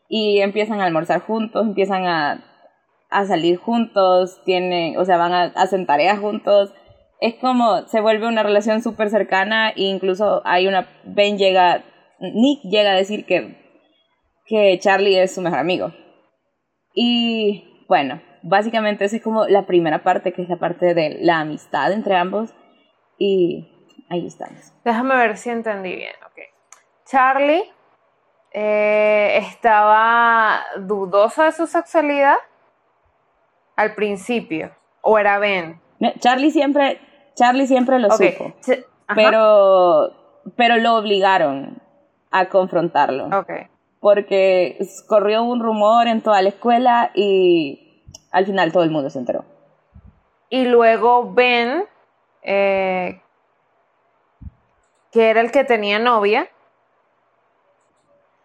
y 0.10 0.42
empiezan 0.42 0.82
a 0.82 0.86
almorzar 0.86 1.22
juntos, 1.22 1.66
empiezan 1.66 2.06
a, 2.08 2.44
a 3.10 3.26
salir 3.26 3.58
juntos, 3.58 4.42
tienen, 4.46 4.98
o 4.98 5.06
sea, 5.06 5.18
van 5.18 5.34
a, 5.34 5.44
hacer 5.56 5.86
tareas 5.86 6.20
juntos. 6.20 6.74
Es 7.20 7.36
como 7.36 7.88
se 7.88 8.02
vuelve 8.02 8.28
una 8.28 8.44
relación 8.44 8.82
súper 8.82 9.10
cercana 9.10 9.70
e 9.72 9.84
incluso 9.84 10.42
hay 10.46 10.68
una 10.68 10.88
Ben 11.04 11.38
llega 11.38 11.84
Nick 12.20 12.62
llega 12.64 12.92
a 12.92 12.96
decir 12.96 13.26
que 13.26 13.60
que 14.46 14.80
Charlie 14.80 15.20
es 15.20 15.36
su 15.36 15.42
mejor 15.42 15.60
amigo. 15.60 15.94
Y 16.94 17.86
bueno, 17.88 18.22
básicamente 18.42 19.06
esa 19.06 19.18
es 19.18 19.22
como 19.22 19.46
la 19.46 19.68
primera 19.68 20.04
parte, 20.04 20.34
que 20.34 20.42
es 20.42 20.50
la 20.50 20.58
parte 20.58 20.94
de 20.94 21.20
la 21.22 21.40
amistad 21.40 21.92
entre 21.92 22.16
ambos. 22.16 22.54
Y 23.18 23.68
ahí 24.10 24.26
estamos. 24.26 24.74
Déjame 24.84 25.16
ver 25.16 25.38
si 25.38 25.52
entendí 25.52 25.96
bien. 25.96 26.16
Okay. 26.32 26.46
Charlie 27.06 27.64
eh, 28.52 29.38
estaba 29.38 30.62
dudoso 30.80 31.44
de 31.44 31.52
su 31.52 31.68
sexualidad 31.68 32.38
al 33.76 33.94
principio, 33.96 34.76
o 35.02 35.18
era 35.18 35.40
Ben. 35.40 35.80
Charlie 36.20 36.52
siempre, 36.52 37.00
Charlie 37.36 37.68
siempre 37.68 38.00
lo 38.00 38.10
supo, 38.12 38.54
pero, 39.16 40.12
pero 40.56 40.78
lo 40.78 40.96
obligaron 40.96 41.82
a 42.32 42.50
confrontarlo. 42.50 43.28
Okay 43.40 43.70
porque 44.00 44.78
corrió 45.08 45.44
un 45.44 45.60
rumor 45.60 46.08
en 46.08 46.22
toda 46.22 46.42
la 46.42 46.50
escuela 46.50 47.12
y 47.14 48.04
al 48.32 48.46
final 48.46 48.72
todo 48.72 48.84
el 48.84 48.92
mundo 48.92 49.10
se 49.10 49.20
enteró. 49.20 49.46
Y 50.50 50.66
luego 50.66 51.32
Ben, 51.34 51.86
eh, 52.42 53.22
que 55.12 55.30
era 55.30 55.42
el 55.42 55.52
que 55.52 55.64
tenía 55.64 56.00
novia, 56.00 56.50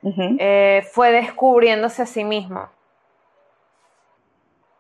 eh, 0.02 0.86
fue 0.92 1.12
descubriéndose 1.12 2.02
a 2.02 2.06
sí 2.06 2.24
mismo. 2.24 2.68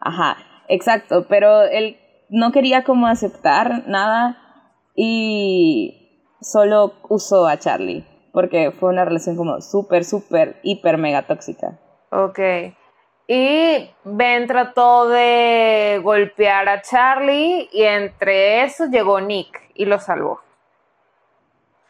Ajá, 0.00 0.36
exacto, 0.68 1.26
pero 1.28 1.62
él 1.62 1.98
no 2.28 2.52
quería 2.52 2.84
como 2.84 3.06
aceptar 3.06 3.86
nada 3.86 4.38
y 4.94 6.28
solo 6.40 6.94
usó 7.08 7.46
a 7.46 7.58
Charlie, 7.58 8.06
porque 8.32 8.70
fue 8.70 8.90
una 8.90 9.04
relación 9.04 9.36
como 9.36 9.60
súper, 9.60 10.04
súper, 10.04 10.60
hiper, 10.62 10.98
mega 10.98 11.26
tóxica. 11.26 11.78
Ok. 12.10 12.38
Y 13.26 13.90
Ben 14.04 14.46
trató 14.46 15.08
de 15.08 16.00
golpear 16.02 16.68
a 16.68 16.82
Charlie 16.82 17.68
y 17.72 17.82
entre 17.82 18.62
eso 18.62 18.86
llegó 18.86 19.20
Nick 19.20 19.70
y 19.74 19.86
lo 19.86 19.98
salvó. 19.98 20.40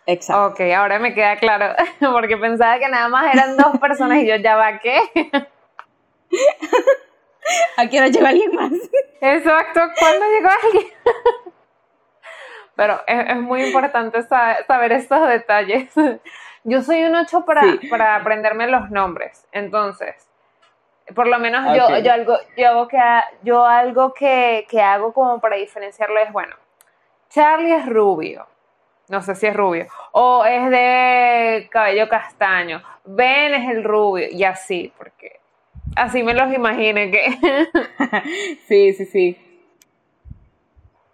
Exacto. 0.06 0.52
Ok, 0.52 0.60
ahora 0.76 0.98
me 0.98 1.14
queda 1.14 1.36
claro, 1.36 1.74
porque 2.12 2.36
pensaba 2.36 2.78
que 2.78 2.88
nada 2.88 3.08
más 3.08 3.34
eran 3.34 3.56
dos 3.56 3.78
personas 3.78 4.18
y 4.18 4.26
yo 4.26 4.36
ya 4.36 4.56
va, 4.56 4.78
¿qué? 4.78 5.00
¿A 7.76 7.86
qué 7.88 7.98
hora 7.98 8.08
llegó 8.08 8.26
alguien 8.26 8.54
más? 8.54 8.72
Exacto, 9.20 9.80
¿cuándo 9.98 10.26
llegó 10.26 10.48
alguien? 10.48 10.92
Pero 12.76 13.00
es, 13.06 13.36
muy 13.36 13.64
importante 13.64 14.22
saber, 14.22 14.92
estos 14.92 15.28
detalles. 15.28 15.92
Yo 16.64 16.82
soy 16.82 17.04
un 17.04 17.14
ocho 17.14 17.44
para, 17.44 17.62
para 17.90 18.16
aprenderme 18.16 18.66
los 18.66 18.90
nombres, 18.90 19.46
entonces, 19.52 20.14
por 21.14 21.26
lo 21.26 21.38
menos 21.38 21.76
yo, 21.76 21.98
yo 21.98 22.10
algo, 22.10 22.38
yo 22.56 22.88
que, 22.88 22.98
yo 23.42 23.66
algo 23.66 24.14
que, 24.14 24.66
que 24.70 24.80
hago 24.80 25.12
como 25.12 25.40
para 25.42 25.56
diferenciarlo 25.56 26.18
es, 26.20 26.32
bueno, 26.32 26.56
Charlie 27.28 27.74
es 27.74 27.86
rubio, 27.86 28.46
no 29.08 29.20
sé 29.20 29.34
si 29.34 29.46
es 29.46 29.54
rubio, 29.54 29.88
o 30.12 30.46
es 30.46 30.70
de 30.70 31.68
cabello 31.70 32.08
castaño, 32.08 32.82
Ben 33.04 33.52
es 33.52 33.70
el 33.70 33.84
rubio, 33.84 34.28
y 34.30 34.44
así, 34.44 34.90
porque 34.96 35.40
así 35.96 36.22
me 36.22 36.34
los 36.34 36.52
imaginé 36.52 37.10
que... 37.10 37.20
sí, 38.68 38.92
sí, 38.92 39.04
sí. 39.06 39.36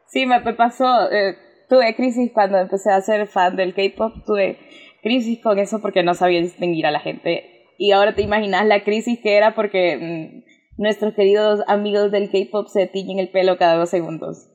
Sí, 0.09 0.27
me, 0.27 0.41
pasó, 0.41 1.11
eh, 1.11 1.37
tuve 1.69 1.95
crisis 1.95 2.33
cuando 2.33 2.59
empecé 2.59 2.91
a 2.91 3.01
ser 3.01 3.27
fan 3.29 3.57
del 3.57 3.75
K-Pop, 3.75 4.25
tuve 4.27 4.59
crisis 5.03 5.41
con 5.41 5.59
eso 5.59 5.81
porque 5.81 6.03
no 6.03 6.15
sabía 6.15 6.41
distinguir 6.41 6.87
a 6.87 6.91
la 6.91 7.01
gente. 7.01 7.69
Y 7.79 7.93
ahora 7.93 8.15
te 8.15 8.23
imaginas 8.23 8.67
la 8.67 8.83
crisis 8.83 9.21
que 9.23 9.37
era 9.37 9.55
porque 9.55 9.97
mm, 9.97 10.83
nuestros 10.83 11.15
queridos 11.15 11.61
amigos 11.69 12.11
del 12.11 12.31
K-Pop 12.31 12.67
se 12.69 12.87
tiñen 12.87 13.19
el 13.19 13.31
pelo 13.31 13.57
cada 13.57 13.77
dos 13.77 13.91
segundos. 13.91 14.51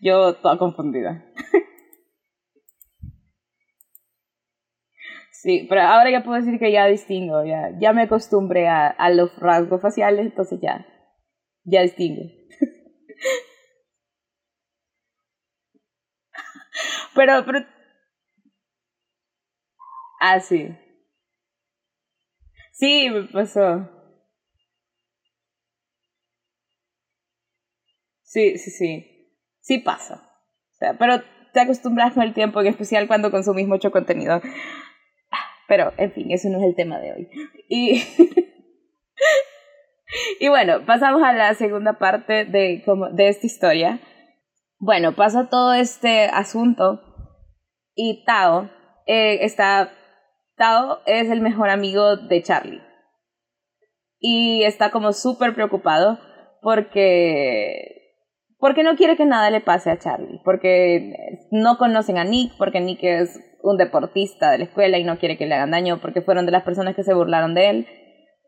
Yo 0.00 0.34
toda 0.34 0.58
confundida. 0.58 1.24
Sí, 5.42 5.66
pero 5.68 5.82
ahora 5.82 6.10
ya 6.10 6.22
puedo 6.24 6.38
decir 6.42 6.58
que 6.58 6.72
ya 6.72 6.86
distingo, 6.86 7.44
ya, 7.44 7.70
ya 7.78 7.92
me 7.92 8.02
acostumbré 8.02 8.68
a, 8.68 8.86
a 8.88 9.10
los 9.10 9.36
rasgos 9.38 9.80
faciales, 9.82 10.26
entonces 10.26 10.58
ya, 10.62 10.86
ya 11.64 11.82
distingo. 11.82 12.22
pero, 17.14 17.44
pero... 17.44 17.60
Ah, 20.20 20.40
sí. 20.40 20.74
Sí, 22.72 23.10
me 23.10 23.22
pasó. 23.24 23.88
Sí, 28.22 28.58
sí, 28.58 28.70
sí. 28.70 29.06
Sí 29.60 29.78
pasa. 29.78 30.14
O 30.72 30.78
sea, 30.78 30.94
pero 30.98 31.22
te 31.52 31.60
acostumbras 31.60 32.12
con 32.14 32.22
el 32.22 32.34
tiempo, 32.34 32.60
en 32.60 32.66
especial 32.68 33.06
cuando 33.08 33.30
consumís 33.30 33.66
mucho 33.66 33.90
contenido. 33.90 34.40
Pero, 35.68 35.92
en 35.96 36.12
fin, 36.12 36.30
eso 36.30 36.48
no 36.48 36.58
es 36.58 36.64
el 36.64 36.74
tema 36.74 36.98
de 36.98 37.12
hoy. 37.12 37.28
Y, 37.68 38.02
y 40.40 40.48
bueno, 40.48 40.84
pasamos 40.86 41.22
a 41.22 41.32
la 41.32 41.54
segunda 41.54 41.98
parte 41.98 42.44
de, 42.44 42.82
como, 42.84 43.08
de 43.10 43.28
esta 43.28 43.46
historia. 43.46 44.00
Bueno, 44.78 45.14
pasa 45.14 45.48
todo 45.48 45.74
este 45.74 46.26
asunto 46.26 47.00
y 47.94 48.24
Tao 48.24 48.70
eh, 49.06 49.44
está... 49.44 49.92
Tao 50.56 51.00
es 51.04 51.30
el 51.30 51.40
mejor 51.40 51.68
amigo 51.68 52.16
de 52.16 52.42
Charlie. 52.42 52.82
Y 54.18 54.62
está 54.64 54.90
como 54.90 55.12
súper 55.12 55.54
preocupado 55.54 56.18
porque 56.62 57.96
porque 58.58 58.82
no 58.82 58.96
quiere 58.96 59.16
que 59.16 59.26
nada 59.26 59.50
le 59.50 59.60
pase 59.60 59.90
a 59.90 59.98
Charlie, 59.98 60.40
porque 60.44 61.46
no 61.50 61.76
conocen 61.78 62.18
a 62.18 62.24
Nick, 62.24 62.52
porque 62.56 62.80
Nick 62.80 63.02
es 63.02 63.38
un 63.62 63.76
deportista 63.76 64.50
de 64.50 64.58
la 64.58 64.64
escuela 64.64 64.98
y 64.98 65.04
no 65.04 65.18
quiere 65.18 65.36
que 65.36 65.46
le 65.46 65.54
hagan 65.54 65.70
daño 65.70 66.00
porque 66.00 66.22
fueron 66.22 66.46
de 66.46 66.52
las 66.52 66.62
personas 66.62 66.94
que 66.94 67.04
se 67.04 67.14
burlaron 67.14 67.54
de 67.54 67.70
él. 67.70 67.86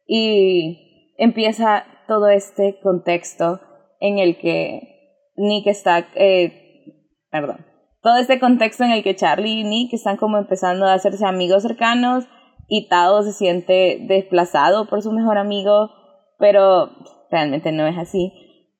Y 0.07 1.15
empieza 1.19 1.85
todo 2.07 2.29
este 2.29 2.79
contexto 2.83 3.61
en 4.01 4.19
el 4.19 4.39
que 4.39 5.31
Nick 5.37 5.67
está, 5.67 6.09
eh, 6.15 7.05
perdón, 7.31 7.67
todo 8.03 8.17
este 8.19 8.39
contexto 8.41 8.85
en 8.85 8.93
el 8.93 9.03
que 9.03 9.17
Charlie 9.17 9.61
y 9.61 9.65
Nick 9.65 9.93
están 9.93 10.17
como 10.17 10.39
empezando 10.39 10.87
a 10.87 10.95
hacerse 10.95 11.27
amigos 11.27 11.63
cercanos 11.63 12.25
y 12.69 12.89
Tao 12.89 13.23
se 13.23 13.33
siente 13.33 13.99
desplazado 14.09 14.89
por 14.89 15.03
su 15.03 15.13
mejor 15.13 15.39
amigo, 15.39 15.91
pero 16.39 16.91
realmente 17.31 17.73
no 17.73 17.87
es 17.87 17.99
así. 17.99 18.33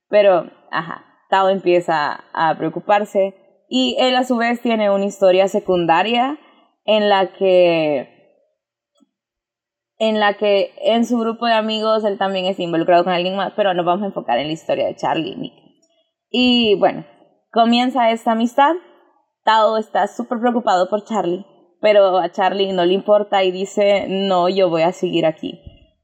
Pero, 0.09 0.51
ajá, 0.71 1.05
Tao 1.31 1.49
empieza 1.49 2.25
a 2.33 2.57
preocuparse 2.57 3.35
y 3.69 3.97
él 3.99 4.17
a 4.17 4.25
su 4.25 4.37
vez 4.37 4.61
tiene 4.61 4.91
una 4.91 5.05
historia 5.05 5.49
secundaria 5.49 6.39
en 6.85 7.09
la 7.09 7.33
que 7.33 8.17
en 9.99 10.21
la 10.21 10.35
que 10.35 10.73
en 10.83 11.05
su 11.05 11.19
grupo 11.19 11.47
de 11.47 11.55
amigos 11.55 12.05
él 12.05 12.19
también 12.19 12.47
está 12.47 12.63
involucrado 12.63 13.05
con 13.05 13.13
alguien 13.13 13.37
más, 13.37 13.53
pero 13.57 13.75
nos 13.75 13.85
vamos 13.85 14.05
a 14.05 14.07
enfocar 14.07 14.39
en 14.39 14.47
la 14.47 14.53
historia 14.53 14.87
de 14.87 14.97
Charlie 14.97 15.33
y 15.33 15.37
Nick. 15.37 15.53
Y 16.31 16.75
bueno, 16.77 17.05
comienza 17.53 18.11
esta 18.11 18.33
amistad. 18.33 18.75
Tao 19.45 19.77
está 19.77 20.07
súper 20.07 20.39
preocupado 20.39 20.89
por 20.89 21.05
Charlie, 21.05 21.45
pero 21.81 22.19
a 22.19 22.31
Charlie 22.31 22.73
no 22.73 22.85
le 22.85 22.95
importa 22.95 23.43
y 23.43 23.51
dice, 23.51 24.07
no, 24.09 24.49
yo 24.49 24.71
voy 24.71 24.83
a 24.83 24.93
seguir 24.93 25.27
aquí. 25.27 25.61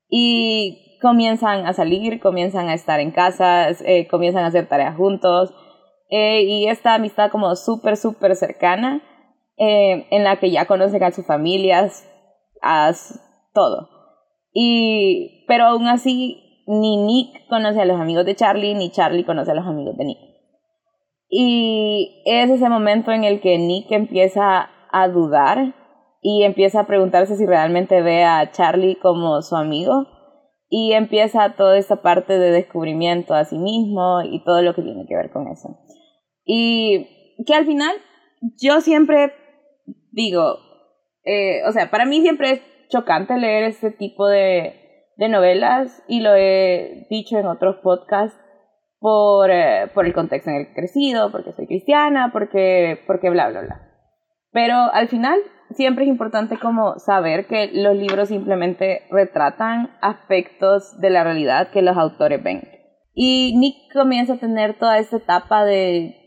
Y 0.08 0.98
comienzan 1.00 1.66
a 1.66 1.72
salir, 1.72 2.20
comienzan 2.20 2.68
a 2.68 2.74
estar 2.74 2.98
en 2.98 3.12
casa, 3.12 3.68
eh, 3.70 4.08
comienzan 4.08 4.44
a 4.44 4.48
hacer 4.48 4.68
tareas 4.68 4.96
juntos, 4.96 5.54
eh, 6.16 6.42
y 6.42 6.68
esta 6.68 6.94
amistad 6.94 7.28
como 7.28 7.56
súper, 7.56 7.96
súper 7.96 8.36
cercana, 8.36 9.02
eh, 9.56 10.06
en 10.12 10.22
la 10.22 10.38
que 10.38 10.52
ya 10.52 10.64
conocen 10.66 11.02
a 11.02 11.10
sus 11.10 11.26
familias, 11.26 12.08
a 12.62 12.92
todo. 13.52 13.88
Y, 14.52 15.44
pero 15.48 15.64
aún 15.64 15.88
así, 15.88 16.62
ni 16.68 16.98
Nick 16.98 17.48
conoce 17.48 17.80
a 17.80 17.84
los 17.84 18.00
amigos 18.00 18.24
de 18.26 18.36
Charlie, 18.36 18.76
ni 18.76 18.92
Charlie 18.92 19.24
conoce 19.24 19.50
a 19.50 19.54
los 19.54 19.66
amigos 19.66 19.96
de 19.96 20.04
Nick. 20.04 20.18
Y 21.28 22.22
es 22.26 22.48
ese 22.48 22.68
momento 22.68 23.10
en 23.10 23.24
el 23.24 23.40
que 23.40 23.58
Nick 23.58 23.90
empieza 23.90 24.70
a 24.92 25.08
dudar 25.08 25.74
y 26.22 26.44
empieza 26.44 26.82
a 26.82 26.86
preguntarse 26.86 27.34
si 27.34 27.44
realmente 27.44 28.02
ve 28.02 28.22
a 28.22 28.52
Charlie 28.52 29.00
como 29.00 29.42
su 29.42 29.56
amigo 29.56 30.06
y 30.68 30.92
empieza 30.92 31.54
toda 31.56 31.76
esta 31.76 32.02
parte 32.02 32.38
de 32.38 32.52
descubrimiento 32.52 33.34
a 33.34 33.44
sí 33.44 33.58
mismo 33.58 34.22
y 34.22 34.44
todo 34.44 34.62
lo 34.62 34.74
que 34.74 34.82
tiene 34.82 35.06
que 35.06 35.16
ver 35.16 35.30
con 35.32 35.48
eso. 35.48 35.76
Y 36.44 37.34
que 37.46 37.54
al 37.54 37.66
final 37.66 37.96
yo 38.60 38.80
siempre 38.80 39.32
digo, 40.12 40.58
eh, 41.24 41.62
o 41.66 41.72
sea, 41.72 41.90
para 41.90 42.04
mí 42.04 42.20
siempre 42.20 42.50
es 42.50 42.60
chocante 42.88 43.36
leer 43.36 43.64
este 43.64 43.90
tipo 43.90 44.26
de, 44.28 44.74
de 45.16 45.28
novelas 45.28 46.02
y 46.08 46.20
lo 46.20 46.34
he 46.34 47.06
dicho 47.10 47.38
en 47.38 47.46
otros 47.46 47.76
podcasts 47.82 48.38
por, 48.98 49.50
eh, 49.50 49.90
por 49.92 50.06
el 50.06 50.14
contexto 50.14 50.50
en 50.50 50.56
el 50.56 50.66
que 50.66 50.72
he 50.72 50.74
crecido, 50.74 51.30
porque 51.30 51.52
soy 51.52 51.66
cristiana, 51.66 52.30
porque, 52.32 53.00
porque 53.06 53.30
bla, 53.30 53.48
bla, 53.48 53.62
bla. 53.62 53.80
Pero 54.50 54.76
al 54.76 55.08
final 55.08 55.40
siempre 55.70 56.04
es 56.04 56.08
importante 56.08 56.58
como 56.58 56.98
saber 56.98 57.46
que 57.46 57.70
los 57.72 57.96
libros 57.96 58.28
simplemente 58.28 59.02
retratan 59.10 59.90
aspectos 60.00 60.98
de 61.00 61.10
la 61.10 61.24
realidad 61.24 61.70
que 61.70 61.82
los 61.82 61.96
autores 61.96 62.42
ven. 62.42 62.62
Y 63.14 63.54
Nick 63.58 63.92
comienza 63.92 64.34
a 64.34 64.38
tener 64.38 64.78
toda 64.78 64.98
esta 64.98 65.16
etapa 65.16 65.64
de 65.64 66.23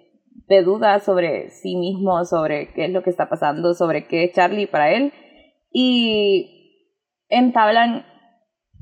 de 0.48 0.63
dudas 0.63 1.03
sobre 1.03 1.50
sí 1.50 1.75
mismo, 1.75 2.24
sobre 2.25 2.74
qué 2.74 2.86
es 2.86 2.91
lo 2.91 3.03
que 3.03 3.10
está 3.10 3.29
pasando, 3.29 3.74
sobre 3.74 4.08
qué 4.08 4.25
es 4.25 4.34
Charlie 4.34 4.67
para 4.67 4.91
él. 4.91 5.13
Y 5.72 6.94
entablan 7.29 8.06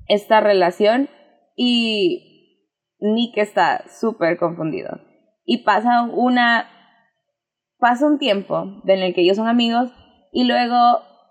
esta 0.07 0.41
relación 0.41 1.09
y 1.55 2.35
Nick 2.99 3.37
está 3.37 3.83
súper 3.87 4.37
confundido. 4.37 4.99
Y 5.45 5.63
pasa 5.63 6.03
una. 6.03 6.69
pasa 7.77 8.05
un 8.05 8.17
tiempo 8.17 8.81
en 8.85 8.99
el 8.99 9.13
que 9.13 9.21
ellos 9.21 9.37
son 9.37 9.47
amigos 9.47 9.91
y 10.31 10.45
luego 10.45 10.75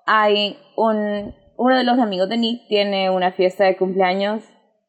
hay 0.07 0.57
un. 0.77 1.35
uno 1.57 1.77
de 1.77 1.85
los 1.85 1.99
amigos 1.99 2.29
de 2.29 2.39
Nick 2.39 2.67
tiene 2.69 3.11
una 3.11 3.33
fiesta 3.33 3.65
de 3.65 3.77
cumpleaños 3.77 4.43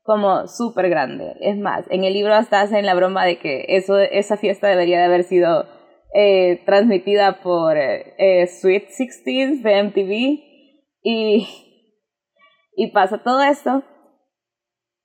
como 0.05 0.47
súper 0.47 0.87
grande. 0.89 1.35
Es 1.41 1.57
más, 1.57 1.85
en 1.89 2.03
el 2.03 2.13
libro 2.13 2.35
hasta 2.35 2.61
hacen 2.61 2.85
la 2.85 2.93
broma 2.93 3.25
de 3.25 3.39
que 3.39 3.65
eso, 3.69 3.97
esa 3.97 4.37
fiesta 4.37 4.67
debería 4.67 4.99
de 4.99 5.05
haber 5.05 5.23
sido 5.23 5.65
eh, 6.13 6.61
transmitida 6.65 7.41
por 7.41 7.75
eh, 7.75 8.47
Sweet 8.47 8.89
Sixteen 8.89 9.63
de 9.63 9.83
MTV 9.83 10.11
y, 11.01 11.47
y 12.75 12.91
pasa 12.91 13.23
todo 13.23 13.41
esto 13.41 13.83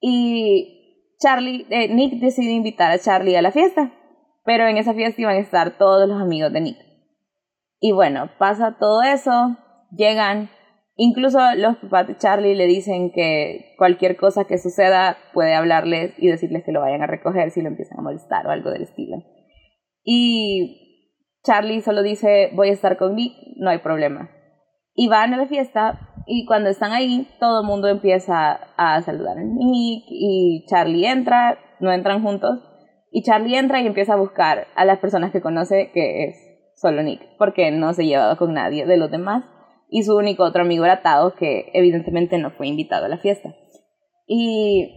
y 0.00 1.16
Charlie, 1.18 1.66
Nick 1.90 2.20
decide 2.20 2.52
invitar 2.52 2.92
a 2.92 2.98
Charlie 2.98 3.36
a 3.36 3.42
la 3.42 3.52
fiesta, 3.52 3.92
pero 4.44 4.66
en 4.66 4.76
esa 4.76 4.94
fiesta 4.94 5.20
iban 5.20 5.36
a 5.36 5.40
estar 5.40 5.78
todos 5.78 6.08
los 6.08 6.20
amigos 6.20 6.52
de 6.52 6.60
Nick. 6.60 6.78
Y 7.80 7.92
bueno, 7.92 8.30
pasa 8.38 8.76
todo 8.78 9.02
eso, 9.02 9.56
llegan, 9.90 10.50
incluso 11.02 11.38
los 11.56 11.76
papás 11.76 12.08
de 12.08 12.16
Charlie 12.16 12.54
le 12.54 12.66
dicen 12.66 13.10
que 13.10 13.74
cualquier 13.78 14.16
cosa 14.16 14.44
que 14.44 14.58
suceda 14.58 15.16
puede 15.32 15.54
hablarles 15.54 16.12
y 16.18 16.28
decirles 16.28 16.62
que 16.62 16.72
lo 16.72 16.82
vayan 16.82 17.02
a 17.02 17.06
recoger 17.06 17.50
si 17.50 17.62
lo 17.62 17.68
empiezan 17.68 17.98
a 17.98 18.02
molestar 18.02 18.46
o 18.46 18.50
algo 18.50 18.70
del 18.70 18.82
estilo. 18.82 19.16
Y 20.04 21.38
Charlie 21.42 21.80
solo 21.80 22.02
dice, 22.02 22.50
voy 22.54 22.68
a 22.68 22.72
estar 22.72 22.98
con 22.98 23.14
Nick, 23.14 23.32
no 23.56 23.70
hay 23.70 23.78
problema. 23.78 24.30
Y 24.94 25.08
van 25.08 25.32
a 25.32 25.38
la 25.38 25.46
fiesta 25.46 26.12
y 26.26 26.44
cuando 26.44 26.68
están 26.68 26.92
ahí 26.92 27.26
todo 27.40 27.62
el 27.62 27.66
mundo 27.66 27.88
empieza 27.88 28.60
a 28.76 29.00
saludar 29.00 29.38
a 29.38 29.42
Nick 29.42 30.04
y 30.06 30.66
Charlie 30.68 31.06
entra, 31.06 31.58
no 31.80 31.90
entran 31.92 32.22
juntos, 32.22 32.58
y 33.10 33.22
Charlie 33.22 33.56
entra 33.56 33.80
y 33.80 33.86
empieza 33.86 34.12
a 34.12 34.18
buscar 34.18 34.66
a 34.76 34.84
las 34.84 34.98
personas 34.98 35.32
que 35.32 35.40
conoce 35.40 35.92
que 35.94 36.24
es 36.24 36.36
solo 36.76 37.02
Nick, 37.02 37.22
porque 37.38 37.70
no 37.70 37.94
se 37.94 38.04
llevaba 38.04 38.36
con 38.36 38.52
nadie 38.52 38.84
de 38.84 38.98
los 38.98 39.10
demás 39.10 39.44
y 39.90 40.04
su 40.04 40.16
único 40.16 40.44
otro 40.44 40.62
amigo 40.62 40.84
era 40.84 41.02
Tao, 41.02 41.34
que 41.34 41.70
evidentemente 41.74 42.38
no 42.38 42.52
fue 42.52 42.68
invitado 42.68 43.06
a 43.06 43.08
la 43.08 43.18
fiesta. 43.18 43.54
Y 44.26 44.88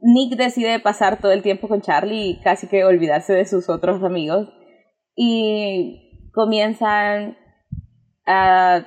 Nick 0.00 0.36
decide 0.36 0.80
pasar 0.80 1.20
todo 1.20 1.32
el 1.32 1.42
tiempo 1.42 1.68
con 1.68 1.82
Charlie 1.82 2.30
y 2.30 2.40
casi 2.40 2.68
que 2.68 2.84
olvidarse 2.84 3.34
de 3.34 3.44
sus 3.44 3.68
otros 3.68 4.02
amigos. 4.02 4.48
Y 5.14 6.30
comienzan 6.32 7.36
a, 8.24 8.86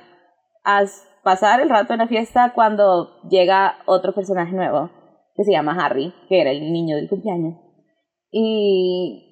a 0.64 0.84
pasar 1.22 1.60
el 1.60 1.70
rato 1.70 1.92
en 1.92 2.00
la 2.00 2.08
fiesta 2.08 2.52
cuando 2.54 3.20
llega 3.28 3.78
otro 3.86 4.12
personaje 4.12 4.52
nuevo, 4.52 4.90
que 5.36 5.44
se 5.44 5.52
llama 5.52 5.76
Harry, 5.78 6.12
que 6.28 6.40
era 6.40 6.50
el 6.50 6.72
niño 6.72 6.96
del 6.96 7.08
cumpleaños. 7.08 7.58
Y 8.32 9.31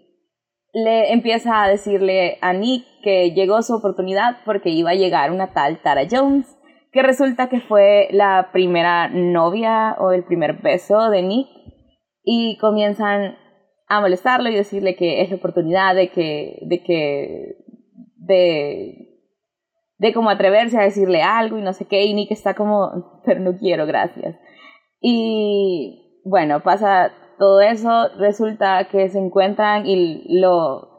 le 0.72 1.12
empieza 1.12 1.62
a 1.62 1.68
decirle 1.68 2.38
a 2.40 2.52
Nick 2.52 2.84
que 3.02 3.32
llegó 3.32 3.62
su 3.62 3.74
oportunidad 3.74 4.38
porque 4.44 4.70
iba 4.70 4.90
a 4.90 4.94
llegar 4.94 5.30
una 5.30 5.52
tal 5.52 5.80
Tara 5.82 6.02
Jones, 6.10 6.46
que 6.92 7.02
resulta 7.02 7.48
que 7.48 7.60
fue 7.60 8.08
la 8.12 8.50
primera 8.52 9.08
novia 9.08 9.96
o 9.98 10.12
el 10.12 10.24
primer 10.24 10.60
beso 10.60 11.10
de 11.10 11.22
Nick 11.22 11.48
y 12.22 12.58
comienzan 12.58 13.36
a 13.88 14.00
molestarlo 14.00 14.48
y 14.48 14.54
decirle 14.54 14.94
que 14.94 15.22
es 15.22 15.30
la 15.30 15.36
oportunidad 15.36 15.94
de 15.94 16.10
que 16.10 16.58
de 16.62 16.82
que 16.82 17.56
de 18.16 19.06
de 19.98 20.14
como 20.14 20.30
atreverse 20.30 20.78
a 20.78 20.84
decirle 20.84 21.22
algo 21.22 21.58
y 21.58 21.62
no 21.62 21.72
sé 21.72 21.86
qué 21.86 22.04
y 22.04 22.14
Nick 22.14 22.30
está 22.30 22.54
como 22.54 23.20
pero 23.24 23.40
no 23.40 23.56
quiero, 23.58 23.86
gracias. 23.86 24.36
Y 25.00 26.22
bueno, 26.24 26.60
pasa 26.60 27.12
todo 27.40 27.62
eso 27.62 28.10
resulta 28.18 28.86
que 28.90 29.08
se 29.08 29.18
encuentran 29.18 29.86
y 29.86 30.38
lo, 30.40 30.90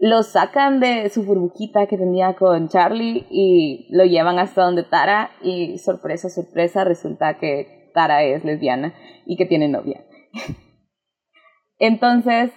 lo 0.00 0.24
sacan 0.24 0.80
de 0.80 1.08
su 1.08 1.22
burbujita 1.22 1.86
que 1.86 1.96
tenía 1.96 2.34
con 2.34 2.68
Charlie 2.68 3.28
y 3.30 3.86
lo 3.92 4.04
llevan 4.04 4.40
hasta 4.40 4.64
donde 4.64 4.82
Tara 4.82 5.30
y 5.40 5.78
sorpresa, 5.78 6.30
sorpresa, 6.30 6.82
resulta 6.82 7.38
que 7.38 7.92
Tara 7.94 8.24
es 8.24 8.44
lesbiana 8.44 8.92
y 9.24 9.36
que 9.36 9.46
tiene 9.46 9.68
novia. 9.68 10.04
Entonces, 11.78 12.50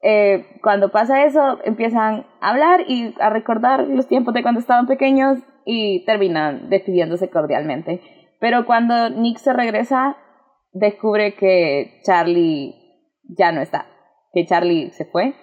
eh, 0.00 0.46
cuando 0.62 0.90
pasa 0.90 1.26
eso, 1.26 1.58
empiezan 1.66 2.24
a 2.40 2.50
hablar 2.52 2.84
y 2.88 3.14
a 3.20 3.28
recordar 3.28 3.86
los 3.86 4.08
tiempos 4.08 4.32
de 4.32 4.40
cuando 4.40 4.60
estaban 4.60 4.86
pequeños 4.86 5.40
y 5.66 6.06
terminan 6.06 6.70
despidiéndose 6.70 7.28
cordialmente. 7.28 8.00
Pero 8.40 8.64
cuando 8.64 9.10
Nick 9.10 9.36
se 9.36 9.52
regresa, 9.52 10.16
descubre 10.72 11.34
que 11.34 12.00
Charlie 12.04 12.74
ya 13.24 13.52
no 13.52 13.60
está, 13.60 13.86
que 14.32 14.46
Charlie 14.46 14.90
se 14.90 15.04
fue, 15.04 15.34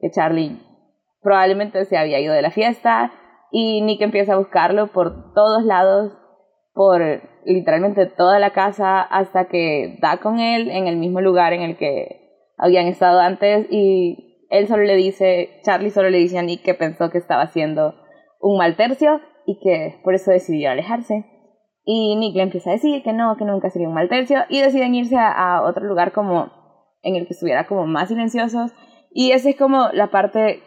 que 0.00 0.10
Charlie 0.10 0.58
probablemente 1.22 1.84
se 1.84 1.96
había 1.96 2.20
ido 2.20 2.34
de 2.34 2.42
la 2.42 2.50
fiesta 2.50 3.12
y 3.50 3.82
Nick 3.82 4.00
empieza 4.00 4.34
a 4.34 4.38
buscarlo 4.38 4.88
por 4.88 5.34
todos 5.34 5.64
lados, 5.64 6.16
por 6.72 7.02
literalmente 7.44 8.06
toda 8.06 8.38
la 8.38 8.50
casa 8.50 9.00
hasta 9.02 9.46
que 9.46 9.98
da 10.00 10.18
con 10.18 10.40
él 10.40 10.70
en 10.70 10.86
el 10.86 10.96
mismo 10.96 11.20
lugar 11.20 11.52
en 11.52 11.62
el 11.62 11.76
que 11.76 12.20
habían 12.56 12.86
estado 12.86 13.20
antes 13.20 13.66
y 13.70 14.46
él 14.50 14.66
solo 14.66 14.82
le 14.82 14.96
dice, 14.96 15.60
Charlie 15.62 15.90
solo 15.90 16.10
le 16.10 16.18
dice 16.18 16.38
a 16.38 16.42
Nick 16.42 16.62
que 16.62 16.74
pensó 16.74 17.10
que 17.10 17.18
estaba 17.18 17.42
haciendo 17.42 17.94
un 18.40 18.58
mal 18.58 18.76
tercio 18.76 19.20
y 19.46 19.58
que 19.60 20.00
por 20.02 20.14
eso 20.14 20.30
decidió 20.30 20.70
alejarse. 20.70 21.24
Y 21.84 22.16
Nick 22.16 22.36
le 22.36 22.42
empieza 22.42 22.70
a 22.70 22.74
decir 22.74 23.02
que 23.02 23.12
no, 23.12 23.36
que 23.36 23.44
nunca 23.44 23.70
sería 23.70 23.88
un 23.88 23.94
mal 23.94 24.08
tercio 24.08 24.44
y 24.48 24.60
deciden 24.60 24.94
irse 24.94 25.16
a, 25.16 25.62
otro 25.62 25.84
lugar 25.86 26.12
como 26.12 26.50
en 27.02 27.16
el 27.16 27.26
que 27.26 27.32
estuviera 27.32 27.66
como 27.66 27.86
más 27.86 28.08
silenciosos. 28.08 28.72
Y 29.12 29.32
esa 29.32 29.50
es 29.50 29.56
como 29.56 29.88
la 29.92 30.10
parte 30.10 30.62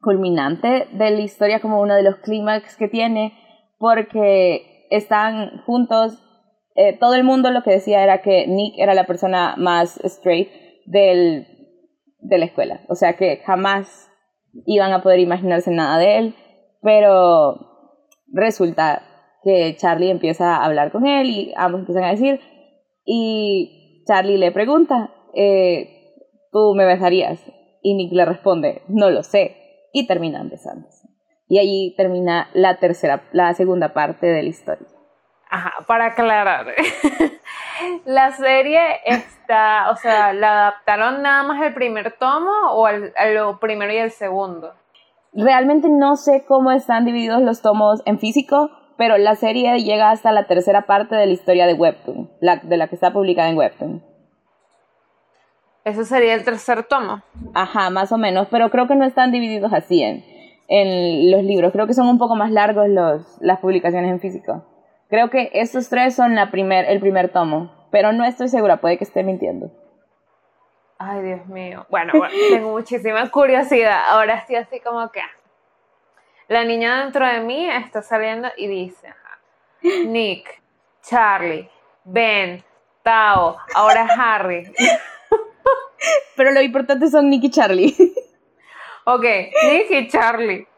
culminante 0.00 0.88
de 0.92 1.10
la 1.10 1.20
historia, 1.20 1.60
como 1.60 1.80
uno 1.80 1.94
de 1.94 2.02
los 2.02 2.16
clímax 2.16 2.76
que 2.76 2.88
tiene, 2.88 3.34
porque 3.78 4.86
están 4.90 5.62
juntos, 5.64 6.22
eh, 6.74 6.96
todo 6.98 7.14
el 7.14 7.24
mundo 7.24 7.50
lo 7.50 7.62
que 7.62 7.70
decía 7.70 8.02
era 8.02 8.22
que 8.22 8.46
Nick 8.46 8.74
era 8.78 8.94
la 8.94 9.04
persona 9.04 9.54
más 9.58 9.98
straight 10.04 10.48
del, 10.86 11.46
de 12.18 12.38
la 12.38 12.46
escuela, 12.46 12.80
o 12.88 12.94
sea 12.94 13.16
que 13.16 13.38
jamás 13.44 14.10
iban 14.66 14.92
a 14.92 15.02
poder 15.02 15.20
imaginarse 15.20 15.70
nada 15.70 15.98
de 15.98 16.18
él, 16.18 16.34
pero 16.82 17.60
resulta 18.32 19.02
que 19.42 19.76
Charlie 19.76 20.10
empieza 20.10 20.56
a 20.56 20.64
hablar 20.64 20.92
con 20.92 21.06
él 21.06 21.28
y 21.28 21.52
ambos 21.56 21.80
empiezan 21.80 22.04
a 22.04 22.10
decir, 22.10 22.40
y 23.04 24.04
Charlie 24.06 24.38
le 24.38 24.52
pregunta, 24.52 25.10
eh, 25.34 26.14
¿tú 26.52 26.74
me 26.74 26.84
besarías? 26.84 27.40
Y 27.82 27.94
Nick 27.94 28.12
le 28.12 28.24
responde, 28.24 28.82
no 28.88 29.10
lo 29.10 29.22
sé, 29.22 29.88
y 29.92 30.06
terminan 30.06 30.48
besándose. 30.48 31.08
Y 31.48 31.58
allí 31.58 31.94
termina 31.96 32.48
la 32.54 32.78
tercera, 32.78 33.24
la 33.32 33.52
segunda 33.54 33.92
parte 33.92 34.26
de 34.26 34.42
la 34.42 34.48
historia. 34.48 34.86
Ajá, 35.50 35.72
para 35.86 36.06
aclarar, 36.06 36.66
la 38.06 38.30
serie 38.32 38.80
está, 39.04 39.90
o 39.90 39.96
sea, 39.96 40.32
¿la 40.32 40.68
adaptaron 40.68 41.20
nada 41.20 41.42
más 41.42 41.60
el 41.60 41.74
primer 41.74 42.16
tomo 42.16 42.50
o 42.70 42.88
el, 42.88 43.12
el 43.18 43.38
primero 43.60 43.92
y 43.92 43.98
el 43.98 44.10
segundo? 44.10 44.72
Realmente 45.34 45.88
no 45.90 46.16
sé 46.16 46.44
cómo 46.46 46.70
están 46.70 47.04
divididos 47.04 47.42
los 47.42 47.60
tomos 47.60 48.00
en 48.06 48.18
físico, 48.18 48.70
pero 49.02 49.18
la 49.18 49.34
serie 49.34 49.82
llega 49.82 50.12
hasta 50.12 50.30
la 50.30 50.44
tercera 50.44 50.82
parte 50.82 51.16
de 51.16 51.26
la 51.26 51.32
historia 51.32 51.66
de 51.66 51.74
Webtoon, 51.74 52.30
la, 52.38 52.58
de 52.58 52.76
la 52.76 52.86
que 52.86 52.94
está 52.94 53.12
publicada 53.12 53.48
en 53.48 53.56
Webtoon. 53.56 54.00
Eso 55.84 56.04
sería 56.04 56.34
el 56.34 56.44
tercer 56.44 56.84
tomo. 56.84 57.20
Ajá, 57.52 57.90
más 57.90 58.12
o 58.12 58.16
menos, 58.16 58.46
pero 58.48 58.70
creo 58.70 58.86
que 58.86 58.94
no 58.94 59.04
están 59.04 59.32
divididos 59.32 59.72
así 59.72 60.04
en, 60.04 60.24
en 60.68 61.32
los 61.32 61.42
libros. 61.42 61.72
Creo 61.72 61.88
que 61.88 61.94
son 61.94 62.06
un 62.06 62.18
poco 62.18 62.36
más 62.36 62.52
largos 62.52 62.88
los, 62.88 63.38
las 63.40 63.58
publicaciones 63.58 64.08
en 64.08 64.20
físico. 64.20 64.64
Creo 65.10 65.30
que 65.30 65.50
estos 65.52 65.88
tres 65.88 66.14
son 66.14 66.36
la 66.36 66.52
primer, 66.52 66.84
el 66.84 67.00
primer 67.00 67.30
tomo, 67.30 67.72
pero 67.90 68.12
no 68.12 68.24
estoy 68.24 68.46
segura, 68.46 68.76
puede 68.76 68.98
que 68.98 69.04
esté 69.04 69.24
mintiendo. 69.24 69.72
Ay, 70.96 71.22
Dios 71.22 71.44
mío. 71.48 71.86
Bueno, 71.90 72.12
bueno 72.16 72.32
tengo 72.52 72.70
muchísima 72.78 73.28
curiosidad. 73.30 73.98
Ahora 74.10 74.34
estoy 74.34 74.54
así 74.54 74.78
como 74.78 75.10
que 75.10 75.22
la 76.48 76.64
niña 76.64 77.02
dentro 77.04 77.26
de 77.26 77.40
mí 77.40 77.68
está 77.68 78.02
saliendo 78.02 78.48
y 78.56 78.66
dice, 78.66 79.14
Nick, 80.06 80.62
Charlie, 81.02 81.68
Ben, 82.04 82.64
Tao, 83.02 83.56
ahora 83.74 84.06
Harry. 84.18 84.72
Pero 86.36 86.50
lo 86.52 86.60
importante 86.60 87.08
son 87.08 87.30
Nick 87.30 87.44
y 87.44 87.50
Charlie. 87.50 87.94
Ok, 89.04 89.24
Nick 89.24 89.90
y 89.90 90.06
Charlie. 90.06 90.68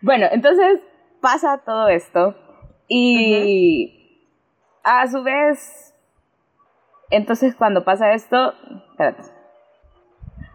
Bueno, 0.00 0.26
entonces 0.30 0.80
pasa 1.20 1.58
todo 1.64 1.88
esto 1.88 2.36
y 2.86 4.24
a 4.84 5.08
su 5.08 5.24
vez, 5.24 5.92
entonces 7.10 7.56
cuando 7.56 7.84
pasa 7.84 8.12
esto, 8.12 8.54
espérate, 8.92 9.22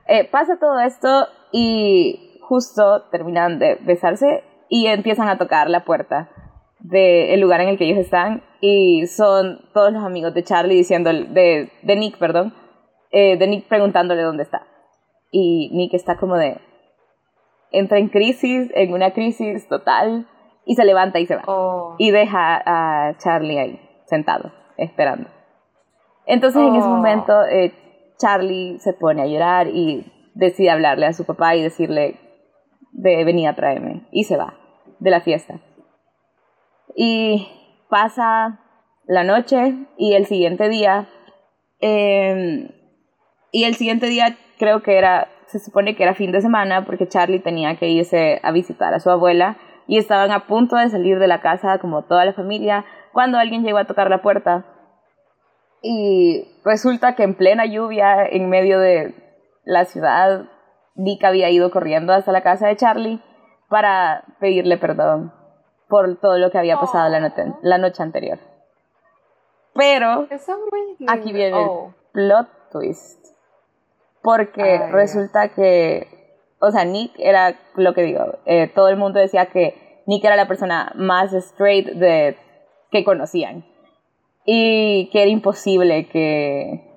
eh, 0.08 0.24
pasa 0.30 0.58
todo 0.58 0.80
esto 0.80 1.28
y 1.52 2.33
justo 2.48 3.04
terminan 3.12 3.60
de 3.60 3.76
besarse 3.76 4.44
y 4.70 4.88
empiezan 4.88 5.28
a 5.30 5.38
tocar 5.38 5.70
la 5.70 5.86
puerta 5.86 6.30
del 6.80 7.40
lugar 7.40 7.62
en 7.62 7.70
el 7.70 7.78
que 7.78 7.86
ellos 7.86 8.00
están 8.00 8.44
y 8.60 9.08
son 9.08 9.62
todos 9.74 9.92
los 9.94 10.04
amigos 10.04 10.34
de 10.34 10.44
Charlie 10.44 10.76
diciendo, 10.76 11.12
de, 11.12 11.72
de 11.82 11.96
Nick, 11.96 12.18
perdón, 12.18 12.54
eh, 13.12 13.38
de 13.38 13.48
Nick 13.48 13.68
preguntándole 13.68 14.22
dónde 14.22 14.44
está. 14.44 14.68
Y 15.32 15.70
Nick 15.74 15.94
está 15.94 16.18
como 16.18 16.36
de, 16.36 16.60
entra 17.72 17.98
en 17.98 18.10
crisis, 18.10 18.70
en 18.76 18.94
una 18.94 19.12
crisis 19.12 19.68
total, 19.68 20.28
y 20.66 20.76
se 20.76 20.86
levanta 20.86 21.20
y 21.20 21.26
se 21.26 21.36
va. 21.36 21.44
Oh. 21.48 21.96
Y 21.98 22.12
deja 22.12 22.62
a 22.66 23.18
Charlie 23.18 23.60
ahí, 23.60 23.80
sentado, 24.06 24.52
esperando. 24.78 25.30
Entonces 26.26 26.62
en 26.62 26.76
ese 26.76 26.88
oh. 26.88 26.92
momento 26.92 27.46
eh, 27.46 27.74
Charlie 28.18 28.80
se 28.80 28.94
pone 28.94 29.22
a 29.22 29.28
llorar 29.28 29.68
y 29.68 30.12
decide 30.36 30.70
hablarle 30.70 31.06
a 31.06 31.14
su 31.14 31.26
papá 31.26 31.56
y 31.56 31.62
decirle 31.62 32.20
de 32.94 33.24
venir 33.26 33.48
a 33.48 33.56
traerme 33.56 34.08
y 34.12 34.24
se 34.24 34.38
va 34.38 34.54
de 35.00 35.10
la 35.10 35.22
fiesta. 35.22 35.60
Y 36.96 37.48
pasa 37.90 38.60
la 39.06 39.24
noche 39.24 39.76
y 39.98 40.14
el 40.14 40.26
siguiente 40.26 40.70
día, 40.70 41.10
em, 41.80 42.70
y 43.52 43.66
el 43.66 43.76
siguiente 43.76 44.08
día 44.08 44.38
creo 44.58 44.82
que 44.82 44.98
era, 44.98 45.28
se 45.48 45.60
supone 45.60 45.96
que 45.96 46.04
era 46.04 46.16
fin 46.16 46.32
de 46.32 46.42
semana 46.42 46.86
porque 46.86 47.08
Charlie 47.08 47.40
tenía 47.40 47.76
que 47.78 47.90
irse 47.90 48.40
a 48.44 48.52
visitar 48.52 48.94
a 48.94 49.00
su 49.00 49.10
abuela 49.10 49.58
y 49.88 49.98
estaban 49.98 50.32
a 50.32 50.48
punto 50.48 50.76
de 50.78 50.90
salir 50.90 51.20
de 51.20 51.28
la 51.28 51.42
casa 51.42 51.80
como 51.80 52.04
toda 52.06 52.26
la 52.26 52.34
familia 52.34 52.86
cuando 53.12 53.38
alguien 53.38 53.64
llegó 53.64 53.78
a 53.78 53.86
tocar 53.86 54.10
la 54.10 54.22
puerta 54.22 54.66
y 55.82 56.48
resulta 56.64 57.16
que 57.16 57.24
en 57.24 57.36
plena 57.36 57.66
lluvia 57.66 58.26
en 58.26 58.50
medio 58.50 58.80
de 58.80 59.14
la 59.66 59.84
ciudad 59.84 60.50
Nick 60.96 61.24
había 61.24 61.50
ido 61.50 61.72
corriendo 61.72 62.14
hasta 62.14 62.32
la 62.32 62.44
casa 62.44 62.68
de 62.68 62.76
Charlie 62.76 63.22
para 63.70 64.24
pedirle 64.40 64.78
perdón 64.78 65.34
por 65.88 66.20
todo 66.20 66.38
lo 66.38 66.52
que 66.52 66.58
había 66.58 66.80
pasado 66.80 67.10
la, 67.10 67.20
noche, 67.20 67.44
la 67.62 67.78
noche 67.78 68.02
anterior. 68.04 68.40
Pero 69.74 70.28
aquí 71.08 71.34
viene 71.34 71.58
el 71.58 71.68
oh. 71.68 71.94
plot 72.12 72.48
twist. 72.72 73.24
Porque 74.22 74.80
resulta 74.92 75.50
que, 75.50 76.08
o 76.60 76.72
sea, 76.72 76.86
Nick 76.86 77.12
era 77.18 77.60
lo 77.76 77.94
que 77.94 78.04
digo, 78.04 78.40
eh, 78.46 78.72
todo 78.74 78.88
el 78.88 78.96
mundo 78.96 79.20
decía 79.20 79.48
que 79.48 80.02
Nick 80.06 80.24
era 80.24 80.36
la 80.36 80.48
persona 80.48 80.94
más 80.96 81.34
straight 81.34 81.88
de, 81.88 82.38
que 82.90 83.04
conocían. 83.04 83.66
Y 84.46 85.10
que 85.12 85.22
era 85.22 85.32
imposible 85.32 86.08
que, 86.08 86.90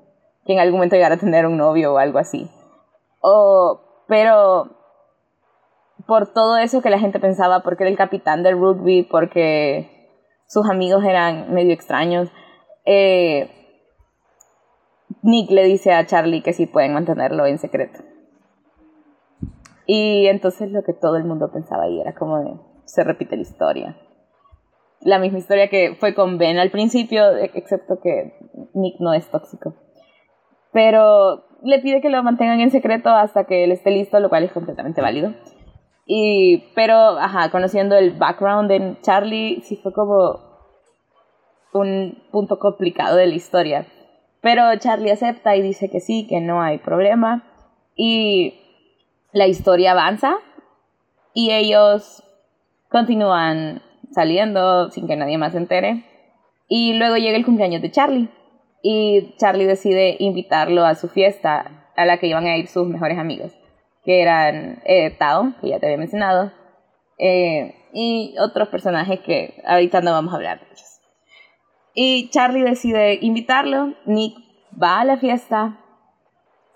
que 0.44 0.52
en 0.52 0.58
algún 0.58 0.78
momento 0.78 0.96
llegara 0.96 1.16
a 1.16 1.18
tener 1.18 1.46
un 1.46 1.56
novio 1.56 1.94
o 1.94 1.98
algo 1.98 2.18
así. 2.18 2.48
O, 3.20 3.80
pero 4.06 4.70
por 6.06 6.32
todo 6.32 6.56
eso 6.56 6.82
que 6.82 6.90
la 6.90 6.98
gente 6.98 7.20
pensaba, 7.20 7.60
porque 7.62 7.84
era 7.84 7.90
el 7.90 7.96
capitán 7.96 8.42
del 8.42 8.58
rugby, 8.58 9.02
porque 9.02 10.12
sus 10.46 10.68
amigos 10.68 11.04
eran 11.04 11.52
medio 11.52 11.72
extraños, 11.72 12.30
eh, 12.84 13.50
Nick 15.22 15.50
le 15.50 15.64
dice 15.64 15.92
a 15.92 16.06
Charlie 16.06 16.42
que 16.42 16.52
sí 16.52 16.66
pueden 16.66 16.94
mantenerlo 16.94 17.46
en 17.46 17.58
secreto. 17.58 18.00
Y 19.86 20.26
entonces 20.26 20.70
lo 20.70 20.82
que 20.82 20.92
todo 20.92 21.16
el 21.16 21.24
mundo 21.24 21.50
pensaba 21.52 21.84
ahí 21.84 22.00
era 22.00 22.14
como 22.14 22.82
se 22.84 23.04
repite 23.04 23.36
la 23.36 23.42
historia. 23.42 23.96
La 25.00 25.18
misma 25.18 25.38
historia 25.38 25.68
que 25.68 25.96
fue 25.98 26.14
con 26.14 26.38
Ben 26.38 26.58
al 26.58 26.70
principio, 26.70 27.36
excepto 27.36 28.00
que 28.00 28.38
Nick 28.74 29.00
no 29.00 29.12
es 29.14 29.28
tóxico. 29.30 29.74
Pero 30.72 31.45
le 31.62 31.78
pide 31.80 32.00
que 32.00 32.10
lo 32.10 32.22
mantengan 32.22 32.60
en 32.60 32.70
secreto 32.70 33.10
hasta 33.10 33.44
que 33.44 33.64
él 33.64 33.72
esté 33.72 33.90
listo, 33.90 34.20
lo 34.20 34.28
cual 34.28 34.44
es 34.44 34.52
completamente 34.52 35.00
válido. 35.00 35.34
Y, 36.06 36.64
pero, 36.74 37.18
ajá, 37.18 37.50
conociendo 37.50 37.96
el 37.96 38.12
background 38.12 38.70
de 38.70 38.96
Charlie, 39.02 39.60
sí 39.62 39.76
fue 39.76 39.92
como 39.92 40.40
un 41.72 42.22
punto 42.30 42.58
complicado 42.58 43.16
de 43.16 43.26
la 43.26 43.34
historia. 43.34 43.86
Pero 44.40 44.62
Charlie 44.78 45.10
acepta 45.10 45.56
y 45.56 45.62
dice 45.62 45.90
que 45.90 46.00
sí, 46.00 46.26
que 46.28 46.40
no 46.40 46.62
hay 46.62 46.78
problema. 46.78 47.44
Y 47.96 48.54
la 49.32 49.46
historia 49.46 49.92
avanza 49.92 50.36
y 51.34 51.50
ellos 51.50 52.22
continúan 52.88 53.82
saliendo 54.12 54.90
sin 54.90 55.06
que 55.08 55.16
nadie 55.16 55.38
más 55.38 55.52
se 55.52 55.58
entere. 55.58 56.04
Y 56.68 56.94
luego 56.94 57.16
llega 57.16 57.36
el 57.36 57.44
cumpleaños 57.44 57.82
de 57.82 57.90
Charlie. 57.90 58.30
Y 58.82 59.34
Charlie 59.38 59.66
decide 59.66 60.16
invitarlo 60.20 60.84
a 60.84 60.94
su 60.94 61.08
fiesta 61.08 61.90
a 61.96 62.04
la 62.04 62.18
que 62.18 62.26
iban 62.26 62.46
a 62.46 62.56
ir 62.56 62.68
sus 62.68 62.86
mejores 62.86 63.18
amigos 63.18 63.52
que 64.06 64.22
eran 64.22 64.80
eh, 64.84 65.10
Tao, 65.10 65.52
que 65.60 65.68
ya 65.68 65.80
te 65.80 65.86
había 65.86 65.98
mencionado, 65.98 66.52
eh, 67.18 67.74
y 67.92 68.36
otros 68.38 68.68
personajes 68.68 69.20
que 69.20 69.60
ahorita 69.66 70.00
no 70.00 70.12
vamos 70.12 70.32
a 70.32 70.36
hablar 70.36 70.60
de 70.60 70.66
ellos. 70.66 71.00
Y 71.92 72.30
Charlie 72.30 72.62
decide 72.62 73.18
invitarlo, 73.20 73.94
Nick 74.06 74.36
va 74.80 75.00
a 75.00 75.04
la 75.04 75.16
fiesta, 75.16 75.80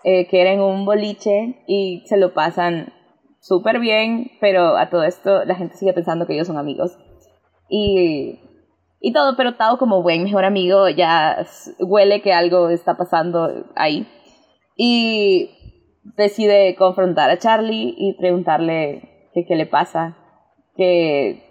eh, 0.02 0.60
un 0.60 0.84
boliche, 0.84 1.62
y 1.68 2.02
se 2.06 2.16
lo 2.16 2.34
pasan 2.34 2.92
súper 3.38 3.78
bien, 3.78 4.32
pero 4.40 4.76
a 4.76 4.90
todo 4.90 5.04
esto 5.04 5.44
la 5.44 5.54
gente 5.54 5.76
sigue 5.76 5.92
pensando 5.92 6.26
que 6.26 6.34
ellos 6.34 6.48
son 6.48 6.58
amigos. 6.58 6.98
Y, 7.68 8.40
y 9.00 9.12
todo, 9.12 9.34
pero 9.36 9.56
Tao 9.56 9.78
como 9.78 10.02
buen 10.02 10.24
mejor 10.24 10.44
amigo 10.44 10.88
ya 10.88 11.46
huele 11.78 12.20
que 12.20 12.34
algo 12.34 12.68
está 12.68 12.96
pasando 12.96 13.64
ahí. 13.74 14.06
Y 14.76 15.50
decide 16.16 16.74
confrontar 16.76 17.30
a 17.30 17.38
Charlie 17.38 17.94
y 17.96 18.14
preguntarle 18.18 19.30
qué 19.32 19.56
le 19.56 19.66
pasa, 19.66 20.16
que, 20.76 21.42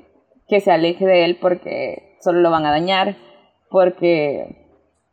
que 0.48 0.60
se 0.60 0.72
aleje 0.72 1.06
de 1.06 1.26
él 1.26 1.38
porque 1.42 2.18
solo 2.22 2.40
lo 2.42 2.52
van 2.52 2.66
a 2.66 2.72
dañar, 2.72 3.18
porque, 3.70 4.68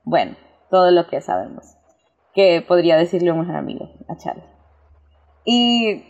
bueno, 0.04 0.36
todo 0.70 0.90
lo 0.90 1.06
que 1.06 1.22
sabemos, 1.22 1.76
que 2.34 2.62
podría 2.66 2.96
decirle 2.96 3.32
un 3.32 3.40
mejor 3.40 3.56
amigo 3.56 3.88
a 4.08 4.16
Charlie. 4.16 4.44
Y, 5.44 6.04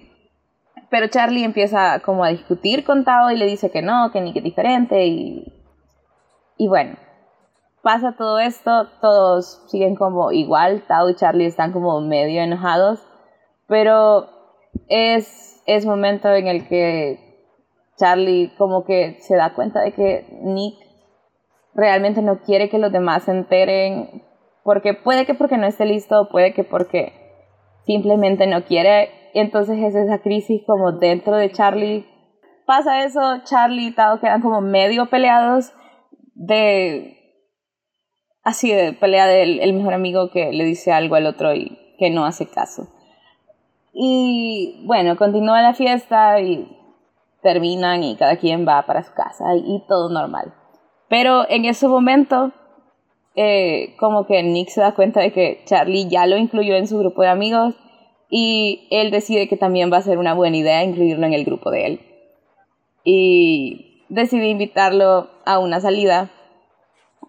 pero 0.91 1.09
Charlie 1.09 1.45
empieza 1.45 2.01
como 2.01 2.25
a 2.25 2.31
discutir 2.31 2.85
con 2.85 3.05
Tao 3.05 3.31
y 3.31 3.37
le 3.37 3.47
dice 3.47 3.71
que 3.71 3.83
no, 3.83 4.11
que 4.13 4.21
ni 4.21 4.33
que 4.33 4.41
diferente 4.41 5.07
y, 5.07 5.56
y 6.57 6.69
bueno, 6.69 6.97
pasa 7.83 8.15
todo 8.17 8.39
esto, 8.39 8.89
todos 9.01 9.63
siguen 9.69 9.95
como 9.95 10.33
igual, 10.33 10.83
Tao 10.87 11.09
y 11.11 11.15
Charlie 11.15 11.47
están 11.47 11.73
como 11.73 12.01
medio 12.01 12.43
enojados 12.43 13.07
pero 13.67 14.29
es, 14.89 15.63
es 15.67 15.87
momento 15.87 16.33
en 16.33 16.47
el 16.47 16.69
que 16.69 17.19
Charlie 17.97 18.53
como 18.57 18.85
que 18.85 19.17
se 19.21 19.37
da 19.37 19.55
cuenta 19.55 19.81
de 19.81 19.93
que 19.93 20.27
Nick 20.43 20.77
realmente 21.75 22.23
no 22.23 22.41
quiere 22.41 22.69
que 22.69 22.79
los 22.79 22.93
demás 22.93 23.25
se 23.25 23.33
enteren, 23.33 24.23
porque 24.63 24.95
puede 24.95 25.27
que 25.27 25.35
porque 25.35 25.57
no 25.57 25.67
esté 25.67 25.85
listo, 25.85 26.29
puede 26.31 26.53
que 26.53 26.65
porque 26.65 27.13
simplemente 27.85 28.47
no 28.47 28.65
quiere. 28.65 29.11
Entonces 29.35 29.79
es 29.79 29.95
esa 29.95 30.19
crisis 30.19 30.63
como 30.67 30.93
dentro 30.93 31.37
de 31.37 31.53
Charlie. 31.53 32.07
Pasa 32.67 33.05
eso, 33.05 33.21
Charlie 33.45 33.89
y 33.89 33.95
Tao 33.95 34.21
quedan 34.21 34.43
como 34.43 34.61
medio 34.61 35.07
peleados 35.07 35.73
de... 36.37 37.15
Así 38.43 38.73
de 38.73 38.93
pelea 38.93 39.27
del 39.27 39.59
el 39.59 39.73
mejor 39.73 39.95
amigo 39.95 40.31
que 40.31 40.53
le 40.53 40.65
dice 40.65 40.93
algo 40.93 41.17
al 41.17 41.27
otro 41.27 41.53
y 41.53 41.79
que 41.99 42.11
no 42.11 42.25
hace 42.25 42.47
caso. 42.47 42.87
Y 43.93 44.83
bueno, 44.85 45.17
continúa 45.17 45.63
la 45.63 45.75
fiesta 45.75 46.41
y 46.41 46.69
terminan 47.43 48.05
y 48.05 48.15
cada 48.17 48.37
quien 48.37 48.67
va 48.67 48.87
para 48.87 49.03
su 49.03 49.13
casa 49.15 49.57
y, 49.57 49.83
todo 49.89 50.11
normal. 50.11 50.55
Pero 51.09 51.49
en 51.49 51.65
ese 51.65 51.89
momento, 51.89 52.53
eh, 53.35 53.97
como 53.99 54.27
que 54.27 54.43
Nick 54.43 54.69
se 54.69 54.81
da 54.81 54.95
cuenta 54.95 55.21
de 55.21 55.33
que 55.33 55.63
Charlie 55.65 56.09
ya 56.09 56.27
lo 56.27 56.37
incluyó 56.37 56.77
en 56.77 56.87
su 56.87 56.99
grupo 56.99 57.23
de 57.23 57.29
amigos 57.29 57.75
y 58.29 58.87
él 58.91 59.11
decide 59.11 59.49
que 59.49 59.57
también 59.57 59.93
va 59.93 59.97
a 59.97 60.03
ser 60.03 60.19
una 60.19 60.35
buena 60.35 60.57
idea 60.57 60.85
incluirlo 60.85 61.27
en 61.27 61.33
el 61.33 61.45
grupo 61.45 61.71
de 61.71 61.87
él. 61.87 62.01
Y 63.03 63.96
decide 64.09 64.49
invitarlo 64.49 65.29
a 65.45 65.59
una 65.59 65.81
salida 65.81 66.31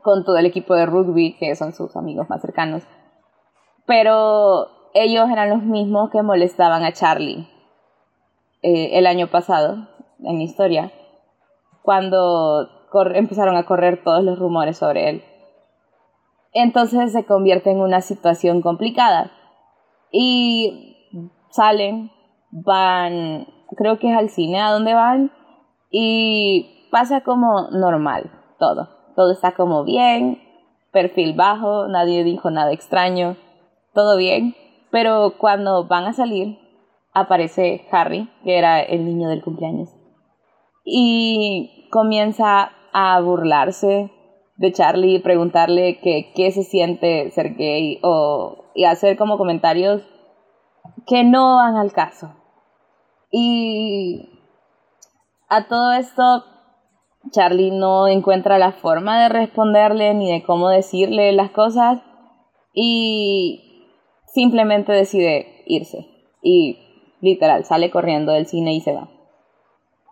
con 0.02 0.24
todo 0.24 0.38
el 0.38 0.46
equipo 0.46 0.76
de 0.76 0.86
rugby, 0.86 1.38
que 1.38 1.56
son 1.56 1.74
sus 1.74 1.96
amigos 1.96 2.30
más 2.30 2.42
cercanos. 2.42 2.84
Pero 3.86 4.68
ellos 4.94 5.30
eran 5.30 5.50
los 5.50 5.64
mismos 5.64 6.10
que 6.12 6.22
molestaban 6.22 6.84
a 6.84 6.94
Charlie 6.94 7.48
eh, 8.62 8.98
el 8.98 9.08
año 9.08 9.28
pasado 9.28 9.88
en 10.24 10.38
la 10.38 10.44
historia, 10.44 10.92
cuando 11.84 12.70
empezaron 13.14 13.56
a 13.58 13.66
correr 13.66 14.04
todos 14.04 14.24
los 14.24 14.40
rumores 14.40 14.78
sobre 14.78 15.10
él. 15.10 15.24
Entonces 16.54 17.12
se 17.12 17.26
convierte 17.26 17.72
en 17.72 17.82
una 17.82 18.02
situación 18.02 18.62
complicada 18.62 19.32
y 20.12 20.98
salen, 21.52 22.12
van, 22.50 23.48
creo 23.76 24.00
que 24.00 24.10
es 24.12 24.18
al 24.18 24.30
cine 24.30 24.60
a 24.62 24.72
donde 24.72 24.94
van 24.94 25.32
y 25.90 26.88
pasa 26.92 27.22
como 27.22 27.70
normal 27.72 28.32
todo. 28.60 28.90
Todo 29.16 29.32
está 29.32 29.54
como 29.54 29.84
bien, 29.84 30.42
perfil 30.92 31.34
bajo, 31.34 31.88
nadie 31.88 32.24
dijo 32.24 32.52
nada 32.52 32.72
extraño, 32.72 33.36
todo 33.94 34.18
bien. 34.18 34.56
Pero 34.92 35.34
cuando 35.38 35.86
van 35.86 36.06
a 36.06 36.14
salir, 36.14 36.60
aparece 37.14 37.88
Harry, 37.92 38.30
que 38.44 38.58
era 38.58 38.82
el 38.82 39.06
niño 39.06 39.28
del 39.30 39.44
cumpleaños, 39.44 39.90
y 40.86 41.88
comienza 41.92 42.72
a 42.94 43.20
burlarse 43.22 44.12
de 44.56 44.72
Charlie 44.72 45.16
y 45.16 45.20
preguntarle 45.20 46.00
que 46.00 46.32
qué 46.36 46.52
se 46.52 46.64
siente 46.64 47.30
ser 47.32 47.56
gay 47.56 48.00
o 48.02 48.66
y 48.74 48.86
hacer 48.86 49.18
como 49.18 49.38
comentarios 49.38 50.04
que 51.06 51.24
no 51.24 51.56
van 51.58 51.76
al 51.76 51.92
caso. 51.92 52.34
Y 53.32 54.37
a 55.50 55.68
todo 55.68 55.94
esto 55.94 56.44
Charlie 57.32 57.72
no 57.72 58.08
encuentra 58.08 58.58
la 58.58 58.72
forma 58.72 59.22
de 59.22 59.30
responderle 59.30 60.14
ni 60.14 60.32
de 60.32 60.44
cómo 60.44 60.70
decirle 60.70 61.32
las 61.32 61.52
cosas 61.52 62.02
y 62.74 63.94
simplemente 64.26 64.92
decide 64.92 65.64
irse 65.66 66.08
y 66.42 66.78
literal 67.22 67.66
sale 67.66 67.90
corriendo 67.90 68.32
del 68.32 68.46
cine 68.46 68.74
y 68.74 68.82
se 68.82 68.94
va. 68.94 69.10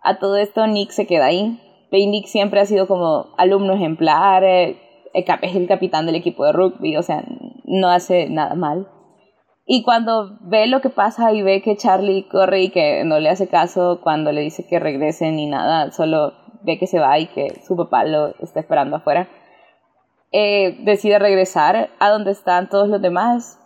A 0.02 0.18
todo 0.18 0.36
esto 0.36 0.66
Nick 0.66 0.90
se 0.90 1.06
queda 1.06 1.26
ahí. 1.26 1.60
Nick 1.90 2.26
siempre 2.26 2.60
ha 2.60 2.66
sido 2.66 2.86
como 2.86 3.34
alumno 3.38 3.72
ejemplar, 3.72 4.44
eh, 4.44 4.76
es 5.14 5.56
el 5.56 5.66
capitán 5.66 6.04
del 6.04 6.16
equipo 6.16 6.44
de 6.44 6.52
rugby, 6.52 6.96
o 6.96 7.02
sea, 7.02 7.24
no 7.64 7.88
hace 7.88 8.28
nada 8.28 8.54
mal. 8.54 8.88
Y 9.66 9.82
cuando 9.82 10.38
ve 10.42 10.68
lo 10.68 10.80
que 10.80 10.90
pasa 10.90 11.32
y 11.32 11.42
ve 11.42 11.60
que 11.60 11.76
Charlie 11.76 12.28
corre 12.28 12.62
y 12.62 12.70
que 12.70 13.02
no 13.04 13.18
le 13.18 13.28
hace 13.28 13.48
caso 13.48 14.00
cuando 14.00 14.30
le 14.30 14.42
dice 14.42 14.66
que 14.66 14.78
regrese 14.78 15.32
ni 15.32 15.46
nada, 15.46 15.90
solo 15.90 16.34
ve 16.62 16.78
que 16.78 16.86
se 16.86 17.00
va 17.00 17.18
y 17.18 17.26
que 17.26 17.60
su 17.66 17.76
papá 17.76 18.04
lo 18.04 18.28
está 18.38 18.60
esperando 18.60 18.96
afuera, 18.96 19.28
eh, 20.30 20.78
decide 20.84 21.18
regresar 21.18 21.90
a 21.98 22.10
donde 22.10 22.30
están 22.30 22.68
todos 22.68 22.88
los 22.88 23.02
demás 23.02 23.60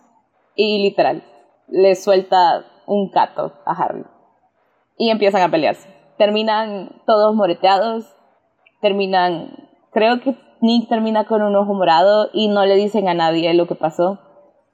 y 0.55 0.83
literal 0.83 1.23
le 1.69 1.95
suelta 1.95 2.65
un 2.87 3.11
cato 3.11 3.53
a 3.67 3.73
Harry 3.73 4.05
y 4.99 5.11
empiezan 5.11 5.43
a 5.43 5.51
pelearse. 5.51 5.89
Terminan 6.19 7.03
todos 7.07 7.35
moreteados, 7.35 8.05
terminan, 8.81 9.69
creo 9.93 10.21
que 10.21 10.37
Nick 10.61 10.89
termina 10.89 11.25
con 11.25 11.43
un 11.43 11.57
ojo 11.57 11.73
morado 11.75 12.29
y 12.33 12.49
no 12.49 12.67
le 12.67 12.75
dicen 12.77 13.09
a 13.09 13.15
nadie 13.15 13.53
lo 13.55 13.67
que 13.67 13.75
pasó. 13.75 14.19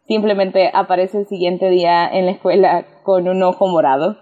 Simplemente 0.07 0.71
aparece 0.73 1.19
el 1.19 1.27
siguiente 1.27 1.69
día 1.69 2.09
en 2.09 2.27
la 2.27 2.33
escuela 2.33 2.87
con 3.03 3.29
un 3.29 3.43
ojo 3.43 3.67
morado 3.67 4.17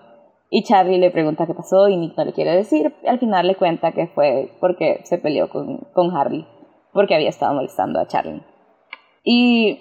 y 0.51 0.63
Charlie 0.63 0.99
le 0.99 1.11
pregunta 1.11 1.47
qué 1.47 1.55
pasó 1.55 1.89
y 1.89 1.97
Nick 1.97 2.17
no 2.17 2.25
le 2.25 2.33
quiere 2.33 2.55
decir. 2.55 2.95
Al 3.07 3.19
final 3.19 3.47
le 3.47 3.57
cuenta 3.57 3.93
que 3.93 4.07
fue 4.07 4.53
porque 4.61 5.01
se 5.05 5.19
peleó 5.19 5.49
con, 5.51 5.79
con 5.93 6.17
Harry, 6.17 6.47
porque 6.93 7.15
había 7.15 7.29
estado 7.29 7.55
molestando 7.55 7.99
a 7.99 8.07
Charlie. 8.07 8.43
Y 9.25 9.81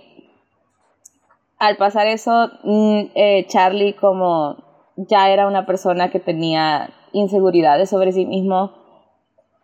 al 1.59 1.77
pasar 1.77 2.07
eso, 2.07 2.49
mm, 2.63 3.01
eh, 3.15 3.45
Charlie 3.47 3.93
como 3.93 4.57
ya 4.97 5.29
era 5.29 5.47
una 5.47 5.65
persona 5.65 6.09
que 6.09 6.19
tenía 6.19 6.89
inseguridades 7.11 7.89
sobre 7.89 8.11
sí 8.11 8.25
mismo 8.25 8.71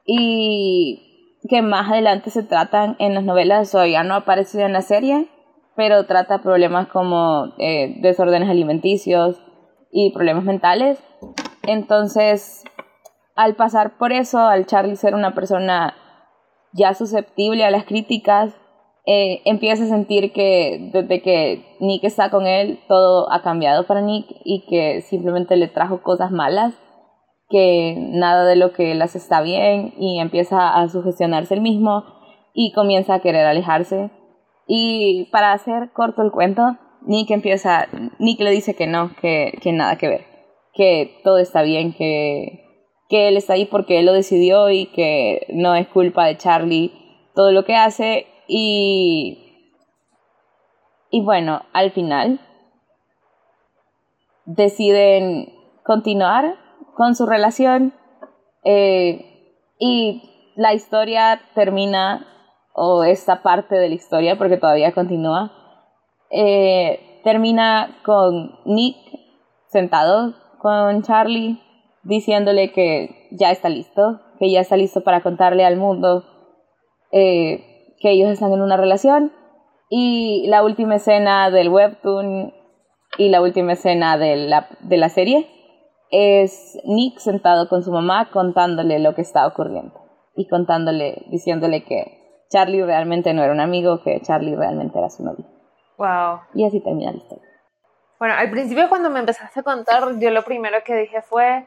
y 0.06 1.38
que 1.50 1.62
más 1.62 1.90
adelante 1.90 2.30
se 2.30 2.44
tratan 2.44 2.96
en 3.00 3.16
las 3.16 3.24
novelas, 3.24 3.74
o 3.76 3.86
ya 3.86 4.04
no 4.04 4.14
ha 4.14 4.18
aparecido 4.18 4.66
en 4.66 4.74
la 4.74 4.82
serie, 4.82 5.28
pero 5.80 6.06
trata 6.08 6.42
problemas 6.42 6.90
como 6.90 7.54
eh, 7.58 7.96
desórdenes 8.02 8.50
alimenticios 8.50 9.42
y 9.94 10.12
problemas 10.12 10.44
mentales. 10.44 11.02
Entonces, 11.66 12.66
al 13.38 13.56
pasar 13.56 13.98
por 13.98 14.12
eso, 14.12 14.40
al 14.40 14.66
Charlie 14.66 14.98
ser 14.98 15.16
una 15.16 15.34
persona 15.34 15.96
ya 16.74 16.94
susceptible 16.94 17.64
a 17.64 17.72
las 17.72 17.86
críticas, 17.86 18.54
eh, 19.06 19.42
empieza 19.46 19.86
a 19.86 19.88
sentir 19.88 20.34
que 20.34 20.90
desde 20.92 21.22
que 21.22 21.78
Nick 21.80 22.04
está 22.04 22.30
con 22.30 22.46
él, 22.46 22.82
todo 22.90 23.32
ha 23.32 23.42
cambiado 23.42 23.88
para 23.88 24.02
Nick 24.02 24.26
y 24.44 24.66
que 24.66 25.00
simplemente 25.00 25.56
le 25.56 25.70
trajo 25.70 26.04
cosas 26.04 26.30
malas, 26.30 26.74
que 27.48 27.96
nada 27.98 28.44
de 28.44 28.58
lo 28.58 28.74
que 28.74 28.92
él 28.92 29.02
hace 29.02 29.18
está 29.18 29.40
bien 29.42 29.94
y 29.98 30.20
empieza 30.20 30.78
a 30.78 30.90
sugestionarse 30.90 31.54
el 31.54 31.62
mismo 31.62 32.04
y 32.54 32.74
comienza 32.74 33.14
a 33.14 33.20
querer 33.22 33.46
alejarse. 33.46 34.12
Y 34.72 35.28
para 35.32 35.52
hacer 35.52 35.90
corto 35.94 36.22
el 36.22 36.32
cuento, 36.32 36.78
Nick 37.02 37.32
empieza, 37.32 37.88
Nick 38.20 38.40
le 38.40 38.52
dice 38.52 38.76
que 38.76 38.86
no, 38.86 39.16
que, 39.20 39.58
que 39.64 39.72
nada 39.72 39.98
que 39.98 40.08
ver, 40.08 40.26
que 40.74 41.20
todo 41.24 41.40
está 41.40 41.64
bien, 41.64 41.92
que, 41.92 42.86
que 43.10 43.28
él 43.28 43.36
está 43.36 43.54
ahí 43.54 43.66
porque 43.66 43.98
él 43.98 44.06
lo 44.06 44.14
decidió 44.14 44.70
y 44.70 44.86
que 44.86 45.48
no 45.50 45.74
es 45.74 45.88
culpa 45.88 46.28
de 46.28 46.38
Charlie 46.38 46.94
todo 47.34 47.52
lo 47.52 47.66
que 47.66 47.76
hace. 47.76 48.28
Y, 48.48 49.74
y 51.10 51.22
bueno, 51.22 51.64
al 51.74 51.90
final 51.90 52.40
deciden 54.46 55.52
continuar 55.84 56.58
con 56.94 57.16
su 57.16 57.26
relación 57.26 57.96
eh, 58.64 59.56
y 59.80 60.52
la 60.56 60.76
historia 60.76 61.42
termina, 61.56 62.28
o 62.82 63.04
esta 63.04 63.44
parte 63.44 63.76
de 63.76 63.90
la 63.90 63.96
historia, 63.96 64.38
porque 64.38 64.56
todavía 64.56 64.94
continúa, 64.94 65.52
eh, 66.32 67.20
termina 67.26 68.00
con 68.06 68.58
Nick 68.64 68.96
sentado 69.68 70.34
con 70.60 71.02
Charlie 71.02 71.60
diciéndole 72.04 72.72
que 72.72 73.28
ya 73.32 73.52
está 73.52 73.68
listo, 73.68 74.22
que 74.40 74.50
ya 74.50 74.62
está 74.62 74.78
listo 74.78 75.02
para 75.02 75.20
contarle 75.20 75.66
al 75.66 75.76
mundo 75.76 76.24
eh, 77.12 77.96
que 78.00 78.12
ellos 78.12 78.30
están 78.30 78.54
en 78.54 78.62
una 78.62 78.78
relación. 78.78 79.34
Y 79.90 80.48
la 80.48 80.64
última 80.64 80.96
escena 80.96 81.52
del 81.52 81.68
webtoon 81.68 82.54
y 83.18 83.28
la 83.28 83.42
última 83.42 83.74
escena 83.74 84.18
de 84.18 84.38
la, 84.38 84.70
de 84.80 84.96
la 84.96 85.10
serie 85.10 85.50
es 86.12 86.80
Nick 86.86 87.20
sentado 87.20 87.68
con 87.68 87.84
su 87.84 87.92
mamá 87.92 88.30
contándole 88.32 89.00
lo 89.00 89.16
que 89.16 89.22
está 89.22 89.46
ocurriendo 89.46 90.00
y 90.38 90.48
contándole, 90.48 91.26
diciéndole 91.30 91.84
que 91.84 92.19
Charlie 92.50 92.84
realmente 92.84 93.34
no 93.34 93.44
era 93.44 93.54
un 93.54 93.60
amigo, 93.60 94.02
que 94.02 94.20
Charlie 94.22 94.56
realmente 94.56 94.98
era 94.98 95.10
su 95.10 95.24
novio. 95.24 95.46
Wow. 95.98 96.42
Y 96.54 96.66
así 96.66 96.80
termina 96.82 97.12
la 97.12 97.18
historia. 97.18 97.50
Bueno, 98.18 98.34
al 98.36 98.50
principio 98.50 98.90
cuando 98.90 99.10
me 99.10 99.20
empezaste 99.20 99.62
a 99.62 99.64
contar, 99.64 100.20
yo 100.20 100.32
lo 100.32 100.44
primero 100.44 100.78
que 100.84 100.96
dije 100.96 101.22
fue, 101.22 101.66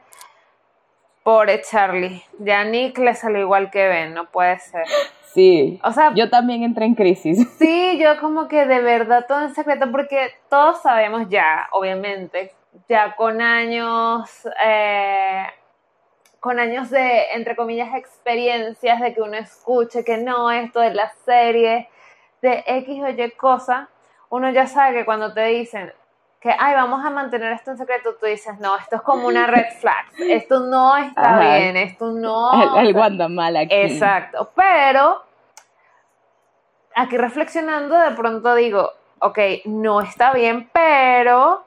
pobre 1.23 1.61
Charlie, 1.61 2.21
ya 2.39 2.63
Nick 2.63 2.97
le 2.99 3.15
salió 3.15 3.41
igual 3.41 3.71
que 3.71 3.87
Ben, 3.87 4.13
no 4.13 4.29
puede 4.29 4.59
ser. 4.59 4.85
Sí. 5.33 5.79
O 5.83 5.91
sea, 5.91 6.13
yo 6.13 6.29
también 6.29 6.63
entré 6.63 6.85
en 6.85 6.95
crisis. 6.95 7.47
Sí, 7.57 7.97
yo 7.99 8.19
como 8.19 8.47
que 8.47 8.65
de 8.65 8.81
verdad 8.81 9.25
todo 9.27 9.41
en 9.41 9.55
secreto, 9.55 9.91
porque 9.91 10.29
todos 10.49 10.81
sabemos 10.81 11.27
ya, 11.29 11.67
obviamente, 11.71 12.53
ya 12.87 13.15
con 13.15 13.41
años, 13.41 14.29
eh, 14.63 15.45
con 16.43 16.59
años 16.59 16.89
de, 16.89 17.31
entre 17.35 17.55
comillas, 17.55 17.95
experiencias 17.95 18.99
de 18.99 19.13
que 19.13 19.21
uno 19.21 19.37
escuche 19.37 20.03
que 20.03 20.17
no, 20.17 20.51
esto 20.51 20.81
de 20.81 20.93
la 20.93 21.09
serie, 21.23 21.87
de 22.41 22.65
X 22.67 23.01
o 23.01 23.07
Y 23.07 23.31
cosa, 23.31 23.87
uno 24.27 24.49
ya 24.49 24.67
sabe 24.67 24.93
que 24.93 25.05
cuando 25.05 25.33
te 25.33 25.45
dicen 25.45 25.93
que, 26.41 26.53
ay, 26.59 26.75
vamos 26.75 27.05
a 27.05 27.11
mantener 27.11 27.53
esto 27.53 27.71
en 27.71 27.77
secreto, 27.77 28.15
tú 28.19 28.25
dices, 28.25 28.59
no, 28.59 28.75
esto 28.75 28.97
es 28.97 29.01
como 29.03 29.25
una 29.25 29.47
red 29.47 29.67
flag, 29.79 30.05
esto 30.19 30.59
no 30.59 30.97
está 30.97 31.39
bien, 31.39 31.77
esto 31.77 32.11
no... 32.11 32.77
El, 32.77 32.87
el 32.87 33.55
aquí. 33.55 33.73
Exacto, 33.73 34.51
pero 34.53 35.23
aquí 36.93 37.15
reflexionando 37.15 37.97
de 37.97 38.11
pronto 38.11 38.53
digo, 38.55 38.91
ok, 39.19 39.39
no 39.63 40.01
está 40.01 40.33
bien, 40.33 40.69
pero 40.73 41.63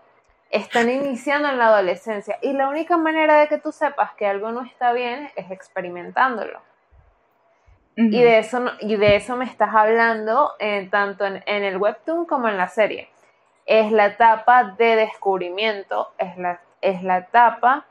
están 0.56 0.90
iniciando 0.90 1.48
en 1.48 1.58
la 1.58 1.68
adolescencia 1.68 2.38
y 2.42 2.52
la 2.52 2.68
única 2.68 2.96
manera 2.96 3.40
de 3.40 3.48
que 3.48 3.58
tú 3.58 3.72
sepas 3.72 4.12
que 4.14 4.26
algo 4.26 4.50
no 4.52 4.62
está 4.62 4.92
bien 4.92 5.30
es 5.36 5.50
experimentándolo. 5.50 6.60
y, 7.96 8.10
de 8.10 8.38
eso, 8.38 8.62
y 8.80 8.96
de 8.96 9.16
eso 9.16 9.36
me 9.36 9.46
estás 9.46 9.74
hablando 9.74 10.52
eh, 10.58 10.86
tanto 10.90 11.24
en, 11.24 11.42
en, 11.46 11.64
el 11.64 11.78
webtoon 11.78 12.26
como 12.26 12.46
en 12.48 12.58
la 12.58 12.68
serie 12.68 13.08
es 13.66 13.90
la 13.90 14.06
etapa 14.06 14.74
de 14.78 14.96
descubrimiento, 14.96 16.12
es 16.18 16.38
la, 16.38 16.60
es 16.80 17.02
la 17.02 17.18
etapa 17.18 17.84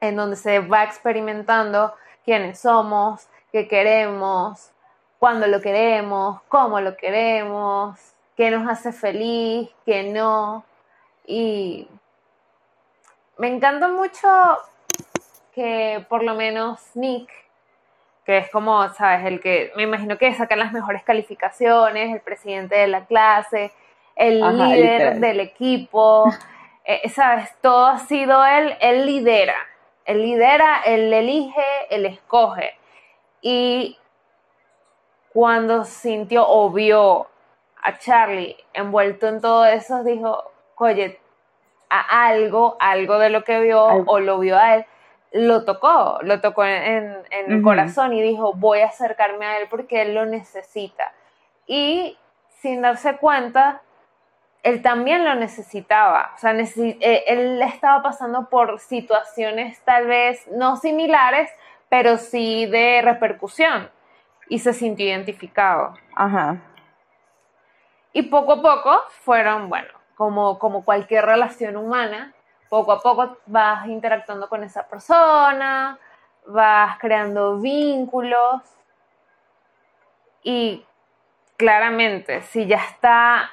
en 0.00 0.16
donde 0.16 0.36
se 0.36 0.60
va 0.60 0.84
experimentando 0.84 1.92
quiénes 2.24 2.60
somos, 2.60 3.28
qué 3.50 3.66
queremos, 3.66 4.70
cuándo 5.18 5.48
lo 5.48 5.60
queremos, 5.60 6.40
cómo 6.48 6.80
lo 6.80 6.96
queremos, 6.96 7.98
qué 8.36 8.50
nos 8.50 8.68
hace 8.68 8.92
feliz, 8.92 9.68
qué 9.84 10.04
no. 10.04 10.64
Y 11.26 11.88
me 13.38 13.48
encanta 13.48 13.88
mucho 13.88 14.28
que 15.54 16.04
por 16.08 16.22
lo 16.22 16.34
menos 16.34 16.80
Nick, 16.94 17.28
que 18.24 18.38
es 18.38 18.50
como, 18.50 18.88
sabes, 18.90 19.26
el 19.26 19.40
que 19.40 19.72
me 19.76 19.82
imagino 19.82 20.18
que 20.18 20.32
saca 20.34 20.56
las 20.56 20.72
mejores 20.72 21.02
calificaciones, 21.02 22.14
el 22.14 22.20
presidente 22.20 22.76
de 22.76 22.86
la 22.86 23.06
clase, 23.06 23.72
el 24.14 24.40
líder 24.40 25.20
del 25.20 25.40
equipo, 25.40 26.32
eh, 26.84 27.08
¿sabes? 27.08 27.50
Todo 27.60 27.86
ha 27.86 27.98
sido 27.98 28.44
él, 28.44 28.76
él 28.80 29.06
lidera, 29.06 29.56
él 30.04 30.22
lidera, 30.22 30.82
él 30.84 31.12
elige, 31.12 31.64
él 31.90 32.06
escoge. 32.06 32.74
Y 33.40 33.98
cuando 35.32 35.84
sintió 35.84 36.48
o 36.48 36.70
vio 36.70 37.28
a 37.82 37.98
Charlie 37.98 38.56
envuelto 38.72 39.28
en 39.28 39.40
todo 39.40 39.66
eso, 39.66 40.02
dijo, 40.02 40.50
oye, 40.84 41.20
a 41.88 42.26
algo, 42.26 42.76
algo 42.80 43.18
de 43.18 43.30
lo 43.30 43.44
que 43.44 43.60
vio 43.60 43.84
o 43.84 44.20
lo 44.20 44.38
vio 44.38 44.58
a 44.58 44.76
él, 44.76 44.86
lo 45.32 45.64
tocó, 45.64 46.18
lo 46.22 46.40
tocó 46.40 46.64
en, 46.64 47.16
el 47.30 47.62
corazón 47.62 48.12
y 48.12 48.22
dijo, 48.22 48.54
voy 48.54 48.80
a 48.80 48.86
acercarme 48.86 49.46
a 49.46 49.58
él 49.58 49.68
porque 49.68 50.02
él 50.02 50.14
lo 50.14 50.24
necesita. 50.26 51.12
Y 51.66 52.16
sin 52.60 52.82
darse 52.82 53.16
cuenta, 53.16 53.82
él 54.62 54.82
también 54.82 55.24
lo 55.24 55.34
necesitaba. 55.34 56.32
O 56.34 56.38
sea, 56.38 56.52
eh, 56.54 57.24
él 57.26 57.60
estaba 57.62 58.02
pasando 58.02 58.48
por 58.48 58.78
situaciones 58.80 59.80
tal 59.82 60.06
vez 60.06 60.46
no 60.48 60.76
similares, 60.76 61.50
pero 61.88 62.16
sí 62.16 62.66
de 62.66 63.02
repercusión. 63.02 63.90
Y 64.48 64.60
se 64.60 64.72
sintió 64.72 65.06
identificado. 65.06 65.94
Ajá. 66.14 66.56
Y 68.12 68.22
poco 68.22 68.54
a 68.54 68.62
poco 68.62 69.02
fueron, 69.24 69.68
bueno, 69.68 69.95
como, 70.16 70.58
como 70.58 70.84
cualquier 70.84 71.26
relación 71.26 71.76
humana, 71.76 72.32
poco 72.68 72.92
a 72.92 73.00
poco 73.00 73.36
vas 73.46 73.86
interactuando 73.86 74.48
con 74.48 74.64
esa 74.64 74.88
persona, 74.88 75.98
vas 76.46 76.98
creando 76.98 77.58
vínculos 77.58 78.62
y 80.42 80.84
claramente 81.56 82.42
si 82.42 82.66
ya 82.66 82.78
está 82.78 83.50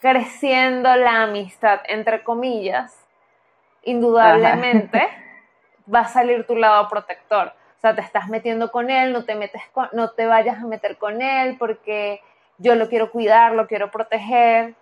creciendo 0.00 0.96
la 0.96 1.22
amistad, 1.22 1.80
entre 1.86 2.24
comillas, 2.24 2.96
indudablemente 3.82 5.06
va 5.92 6.00
a 6.00 6.08
salir 6.08 6.46
tu 6.46 6.56
lado 6.56 6.88
protector. 6.88 7.52
O 7.76 7.80
sea, 7.80 7.94
te 7.94 8.00
estás 8.02 8.28
metiendo 8.28 8.70
con 8.70 8.90
él, 8.90 9.12
no 9.12 9.24
te, 9.24 9.34
metes 9.34 9.62
no 9.92 10.10
te 10.10 10.26
vayas 10.26 10.58
a 10.58 10.66
meter 10.66 10.96
con 10.98 11.22
él 11.22 11.56
porque 11.58 12.20
yo 12.58 12.74
lo 12.74 12.88
quiero 12.88 13.10
cuidar, 13.10 13.52
lo 13.52 13.66
quiero 13.66 13.90
proteger. 13.90 14.74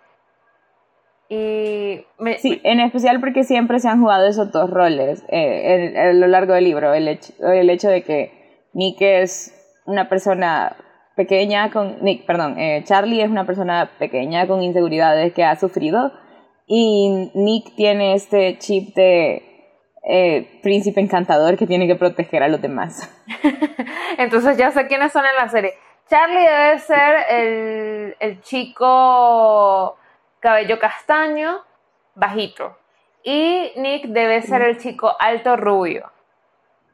Y 1.31 2.03
sí, 2.39 2.59
en 2.63 2.79
especial 2.79 3.19
porque 3.19 3.43
siempre 3.43 3.79
se 3.79 3.87
han 3.87 4.01
jugado 4.01 4.27
esos 4.27 4.51
dos 4.51 4.67
roles 4.67 5.23
eh, 5.29 5.93
a 5.95 6.13
lo 6.13 6.25
largo 6.27 6.53
del 6.53 6.63
libro. 6.63 6.91
El 6.91 7.07
hecho, 7.07 7.31
el 7.53 7.69
hecho 7.69 7.87
de 7.87 8.01
que 8.01 8.65
Nick 8.73 8.99
es 8.99 9.53
una 9.85 10.09
persona 10.09 10.75
pequeña 11.15 11.69
con. 11.69 12.03
Nick, 12.03 12.25
perdón, 12.25 12.57
eh, 12.57 12.81
Charlie 12.83 13.21
es 13.21 13.29
una 13.29 13.45
persona 13.45 13.91
pequeña 13.99 14.47
con 14.47 14.63
inseguridades 14.63 15.31
que 15.33 15.43
ha 15.43 15.55
sufrido. 15.55 16.11
Y 16.65 17.29
Nick 17.35 17.75
tiene 17.75 18.15
este 18.15 18.57
chip 18.57 18.95
de 18.95 19.43
eh, 20.03 20.59
príncipe 20.63 20.99
encantador 20.99 21.57
que 21.57 21.67
tiene 21.67 21.85
que 21.85 21.95
proteger 21.95 22.41
a 22.41 22.47
los 22.47 22.59
demás. 22.59 23.07
Entonces 24.17 24.57
ya 24.57 24.71
sé 24.71 24.87
quiénes 24.87 25.11
son 25.11 25.25
en 25.25 25.35
la 25.35 25.47
serie. 25.47 25.73
Charlie 26.09 26.39
debe 26.39 26.79
ser 26.79 27.15
el, 27.29 28.15
el 28.19 28.41
chico 28.41 29.98
cabello 30.39 30.79
castaño, 30.79 31.63
bajito. 32.15 32.77
Y 33.23 33.71
Nick 33.75 34.05
debe 34.07 34.41
ser 34.41 34.61
el 34.61 34.77
chico 34.77 35.15
alto 35.19 35.57
rubio. 35.57 36.11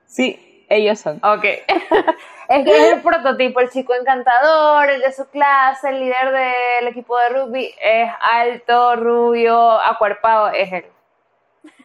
Sí, 0.05 0.65
ellos 0.69 0.99
son. 0.99 1.17
Ok. 1.23 1.43
es 2.49 2.65
que 2.65 2.71
es 2.71 2.93
el 2.93 3.01
prototipo, 3.01 3.59
el 3.59 3.69
chico 3.69 3.93
encantador, 3.93 4.89
el 4.89 5.01
de 5.01 5.11
su 5.11 5.27
clase, 5.29 5.89
el 5.89 5.99
líder 5.99 6.31
del 6.31 6.87
equipo 6.87 7.17
de 7.17 7.29
rugby, 7.29 7.73
es 7.81 8.09
alto, 8.21 8.95
rubio, 8.95 9.71
acuerpado, 9.71 10.49
es 10.49 10.71
él. 10.71 10.85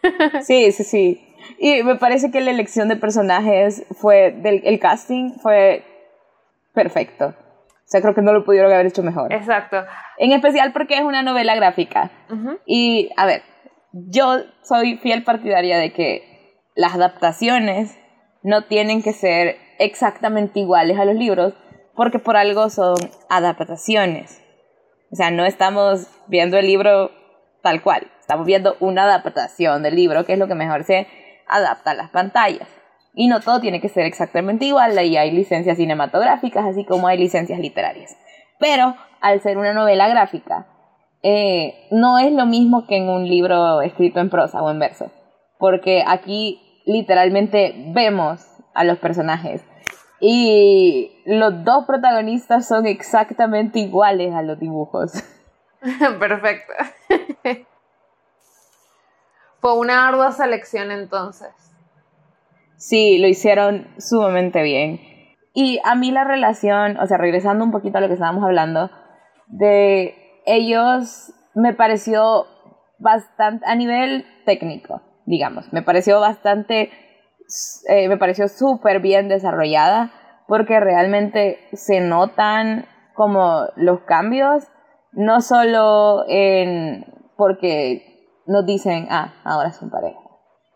sí, 0.43 0.73
sí, 0.73 0.85
sí. 0.85 1.27
Y 1.59 1.83
me 1.83 1.97
parece 1.97 2.31
que 2.31 2.41
la 2.41 2.51
elección 2.51 2.89
de 2.89 2.97
personajes 2.97 3.85
fue, 3.99 4.31
del 4.31 4.63
el 4.65 4.79
casting 4.79 5.33
fue 5.39 5.83
perfecto. 6.73 7.35
O 7.91 7.93
sea, 7.93 8.03
creo 8.03 8.15
que 8.15 8.23
no 8.23 8.33
lo 8.33 8.45
pudieron 8.45 8.73
haber 8.73 8.87
hecho 8.87 9.03
mejor. 9.03 9.33
Exacto. 9.33 9.85
En 10.17 10.31
especial 10.31 10.73
porque 10.73 10.95
es 10.95 11.03
una 11.03 11.25
novela 11.25 11.57
gráfica. 11.57 12.13
Y, 12.65 13.11
a 13.17 13.27
ver, 13.27 13.43
yo 13.93 14.37
soy 14.63 14.97
fiel 14.99 15.25
partidaria 15.25 15.77
de 15.77 15.93
que 15.93 16.55
las 16.77 16.95
adaptaciones 16.95 17.99
no 18.45 18.67
tienen 18.67 19.03
que 19.03 19.13
ser 19.13 19.57
exactamente 19.81 20.61
iguales 20.61 21.01
a 21.01 21.05
los 21.05 21.17
libros, 21.17 21.55
porque 21.97 22.21
por 22.21 22.37
algo 22.37 22.71
son 22.71 22.95
adaptaciones. 23.29 24.41
O 25.11 25.17
sea, 25.17 25.33
no 25.33 25.45
estamos 25.45 26.07
viendo 26.29 26.59
el 26.59 26.67
libro 26.67 27.11
tal 27.61 27.83
cual, 27.83 28.07
estamos 28.21 28.47
viendo 28.47 28.77
una 28.79 29.03
adaptación 29.03 29.83
del 29.83 29.97
libro, 29.97 30.25
que 30.25 30.35
es 30.35 30.39
lo 30.39 30.47
que 30.47 30.55
mejor 30.55 30.85
se 30.85 31.09
adapta 31.49 31.91
a 31.91 31.95
las 31.95 32.11
pantallas. 32.11 32.69
Y 33.21 33.29
no 33.29 33.41
todo 33.41 33.61
tiene 33.61 33.83
que 33.83 33.91
ser 33.91 34.07
exactamente 34.07 34.65
igual, 34.65 34.97
ahí 34.97 35.19
hay 35.19 35.31
licencias 35.31 35.77
cinematográficas, 35.77 36.65
así 36.65 36.87
como 36.87 37.07
hay 37.07 37.19
licencias 37.19 37.61
literarias. 37.61 38.17
Pero 38.59 38.97
al 39.21 39.43
ser 39.43 39.59
una 39.59 39.75
novela 39.75 40.09
gráfica, 40.09 40.67
eh, 41.23 41.87
no 41.91 42.19
es 42.19 42.33
lo 42.33 42.47
mismo 42.47 42.87
que 42.87 42.97
en 42.97 43.11
un 43.11 43.29
libro 43.29 43.83
escrito 43.83 44.21
en 44.21 44.31
prosa 44.31 44.63
o 44.63 44.71
en 44.71 44.79
verso, 44.79 45.11
porque 45.59 46.03
aquí 46.07 46.83
literalmente 46.87 47.75
vemos 47.89 48.41
a 48.73 48.85
los 48.85 48.97
personajes 48.97 49.63
y 50.19 51.23
los 51.27 51.63
dos 51.63 51.85
protagonistas 51.85 52.67
son 52.67 52.87
exactamente 52.87 53.81
iguales 53.81 54.35
a 54.35 54.41
los 54.41 54.59
dibujos. 54.59 55.13
Perfecto. 56.19 56.73
Fue 59.61 59.75
una 59.77 60.09
ardua 60.09 60.33
selección 60.33 60.91
entonces. 60.91 61.70
Sí, 62.81 63.19
lo 63.19 63.29
hicieron 63.29 63.89
sumamente 63.99 64.63
bien. 64.63 65.01
Y 65.53 65.81
a 65.85 65.95
mí 65.95 66.11
la 66.11 66.25
relación, 66.25 66.97
o 66.97 67.07
sea, 67.07 67.19
regresando 67.19 67.63
un 67.63 67.73
poquito 67.73 67.99
a 67.99 68.01
lo 68.01 68.09
que 68.09 68.15
estábamos 68.15 68.43
hablando, 68.43 68.91
de 69.49 70.15
ellos 70.47 71.35
me 71.55 71.75
pareció 71.75 72.47
bastante, 72.99 73.67
a 73.67 73.75
nivel 73.75 74.25
técnico, 74.47 75.03
digamos, 75.27 75.71
me 75.75 75.83
pareció 75.83 76.21
bastante, 76.21 76.91
eh, 77.91 78.09
me 78.09 78.17
pareció 78.17 78.49
súper 78.49 79.01
bien 79.01 79.29
desarrollada 79.29 80.13
porque 80.49 80.81
realmente 80.81 81.59
se 81.75 82.01
notan 82.01 82.87
como 83.15 83.67
los 83.77 84.01
cambios, 84.05 84.65
no 85.13 85.43
solo 85.43 86.25
en, 86.29 87.05
porque 87.37 88.41
nos 88.47 88.65
dicen, 88.65 89.07
ah, 89.11 89.35
ahora 89.45 89.71
son 89.71 89.91
pareja, 89.91 90.19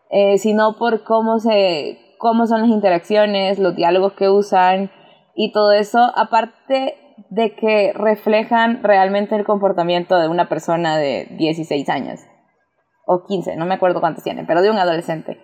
eh, 0.09 0.37
sino 0.37 0.77
por 0.77 1.03
cómo, 1.03 1.39
se, 1.39 1.97
cómo 2.19 2.47
son 2.47 2.61
las 2.61 2.69
interacciones, 2.69 3.59
los 3.59 3.75
diálogos 3.75 4.13
que 4.13 4.29
usan 4.29 4.91
y 5.35 5.51
todo 5.51 5.71
eso, 5.71 6.11
aparte 6.15 6.95
de 7.29 7.55
que 7.55 7.93
reflejan 7.93 8.83
realmente 8.83 9.35
el 9.35 9.45
comportamiento 9.45 10.17
de 10.19 10.27
una 10.27 10.47
persona 10.47 10.97
de 10.97 11.27
16 11.37 11.89
años 11.89 12.21
o 13.05 13.25
15, 13.25 13.55
no 13.55 13.65
me 13.65 13.75
acuerdo 13.75 14.01
cuántos 14.01 14.23
tienen, 14.23 14.47
pero 14.47 14.61
de 14.61 14.69
un 14.69 14.77
adolescente. 14.77 15.39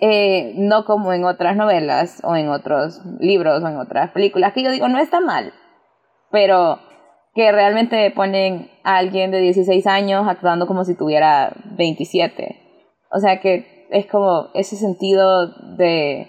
Eh, 0.00 0.52
no 0.56 0.84
como 0.84 1.12
en 1.12 1.24
otras 1.24 1.56
novelas 1.56 2.20
o 2.22 2.36
en 2.36 2.48
otros 2.50 3.02
libros 3.18 3.62
o 3.64 3.68
en 3.68 3.78
otras 3.78 4.10
películas, 4.12 4.52
que 4.52 4.62
yo 4.62 4.70
digo, 4.70 4.88
no 4.88 4.98
está 4.98 5.20
mal, 5.20 5.52
pero 6.30 6.78
que 7.34 7.50
realmente 7.50 8.10
ponen 8.12 8.70
a 8.84 8.96
alguien 8.96 9.30
de 9.30 9.40
16 9.40 9.86
años 9.86 10.26
actuando 10.28 10.66
como 10.66 10.84
si 10.84 10.96
tuviera 10.96 11.52
27. 11.76 12.56
O 13.10 13.18
sea 13.18 13.40
que 13.40 13.77
es 13.90 14.06
como 14.06 14.48
ese 14.54 14.76
sentido 14.76 15.48
de, 15.76 16.28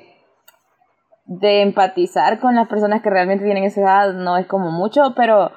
de 1.25 1.61
empatizar 1.61 2.39
con 2.39 2.55
las 2.55 2.67
personas 2.67 3.01
que 3.01 3.09
realmente 3.09 3.45
tienen 3.45 3.63
esa 3.63 3.81
edad, 3.81 4.13
no 4.13 4.37
es 4.37 4.47
como 4.47 4.71
mucho, 4.71 5.13
pero 5.15 5.51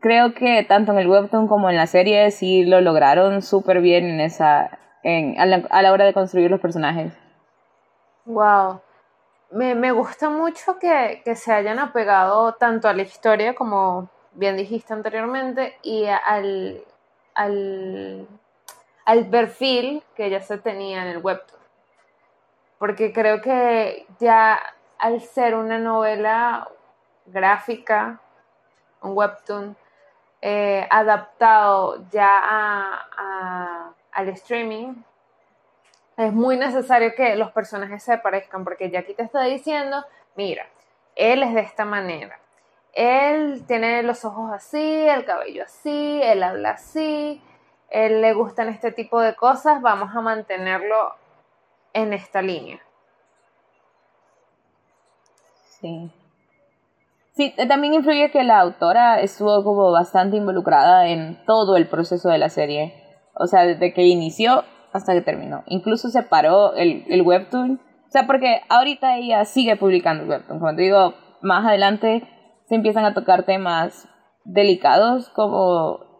creo 0.00 0.34
que 0.34 0.64
tanto 0.64 0.92
en 0.92 0.98
el 0.98 1.08
webtoon 1.08 1.48
como 1.48 1.70
en 1.70 1.76
la 1.76 1.86
serie 1.86 2.30
sí 2.30 2.64
lo 2.64 2.80
lograron 2.80 3.42
súper 3.42 3.80
bien 3.80 4.04
en 4.06 4.20
esa, 4.20 4.78
en, 5.02 5.38
a, 5.38 5.46
la, 5.46 5.92
hora 5.92 6.04
de 6.04 6.14
construir 6.14 6.50
los 6.50 6.60
personajes. 6.60 7.12
Wow. 8.24 8.80
Me, 9.50 9.74
me 9.74 9.92
gusta 9.92 10.30
mucho 10.30 10.78
que, 10.78 11.20
que, 11.24 11.36
se 11.36 11.52
hayan 11.52 11.78
apegado 11.78 12.54
tanto 12.54 12.88
a 12.88 12.94
la 12.94 13.02
historia, 13.02 13.54
como 13.54 14.08
bien 14.32 14.56
dijiste 14.56 14.94
anteriormente, 14.94 15.74
y 15.82 16.06
al, 16.06 16.82
al 17.34 18.26
al 19.04 19.26
perfil 19.28 20.02
que 20.14 20.30
ya 20.30 20.40
se 20.40 20.58
tenía 20.58 21.02
en 21.02 21.08
el 21.08 21.18
webtoon. 21.18 21.60
Porque 22.78 23.12
creo 23.12 23.40
que 23.40 24.06
ya 24.18 24.60
al 24.98 25.20
ser 25.20 25.54
una 25.54 25.78
novela 25.78 26.68
gráfica, 27.26 28.20
un 29.00 29.16
webtoon, 29.16 29.76
eh, 30.40 30.86
adaptado 30.90 32.04
ya 32.10 32.98
al 34.12 34.28
streaming, 34.28 34.94
es 36.16 36.32
muy 36.32 36.56
necesario 36.56 37.14
que 37.14 37.36
los 37.36 37.52
personajes 37.52 38.02
se 38.02 38.18
parezcan, 38.18 38.64
porque 38.64 38.90
ya 38.90 39.00
aquí 39.00 39.14
te 39.14 39.22
está 39.22 39.42
diciendo, 39.44 40.04
mira, 40.36 40.66
él 41.14 41.42
es 41.42 41.54
de 41.54 41.60
esta 41.60 41.84
manera, 41.84 42.38
él 42.92 43.64
tiene 43.66 44.02
los 44.02 44.24
ojos 44.24 44.52
así, 44.52 45.08
el 45.08 45.24
cabello 45.24 45.64
así, 45.64 46.20
él 46.22 46.42
habla 46.42 46.72
así, 46.72 47.42
él 47.92 48.20
le 48.20 48.32
gustan 48.32 48.68
este 48.68 48.90
tipo 48.92 49.20
de 49.20 49.34
cosas, 49.34 49.82
vamos 49.82 50.14
a 50.14 50.20
mantenerlo 50.20 51.14
en 51.92 52.12
esta 52.12 52.42
línea. 52.42 52.80
Sí. 55.80 56.10
Sí, 57.32 57.54
eh, 57.56 57.66
también 57.66 57.94
influye 57.94 58.30
que 58.30 58.44
la 58.44 58.60
autora 58.60 59.20
estuvo 59.20 59.64
como 59.64 59.90
bastante 59.90 60.36
involucrada 60.36 61.08
en 61.08 61.44
todo 61.46 61.76
el 61.76 61.88
proceso 61.88 62.28
de 62.28 62.38
la 62.38 62.48
serie. 62.48 62.94
O 63.34 63.46
sea, 63.46 63.62
desde 63.62 63.94
que 63.94 64.02
inició 64.04 64.64
hasta 64.92 65.14
que 65.14 65.22
terminó. 65.22 65.62
Incluso 65.66 66.10
separó 66.10 66.74
el, 66.74 67.04
el 67.08 67.22
webtoon. 67.22 67.80
O 68.06 68.10
sea, 68.10 68.26
porque 68.26 68.60
ahorita 68.68 69.16
ella 69.16 69.44
sigue 69.44 69.76
publicando 69.76 70.24
el 70.24 70.30
webtoon. 70.30 70.58
Como 70.58 70.74
te 70.74 70.82
digo, 70.82 71.14
más 71.40 71.66
adelante 71.66 72.28
se 72.68 72.74
empiezan 72.74 73.06
a 73.06 73.14
tocar 73.14 73.44
temas 73.44 74.08
delicados 74.44 75.30
como 75.30 76.11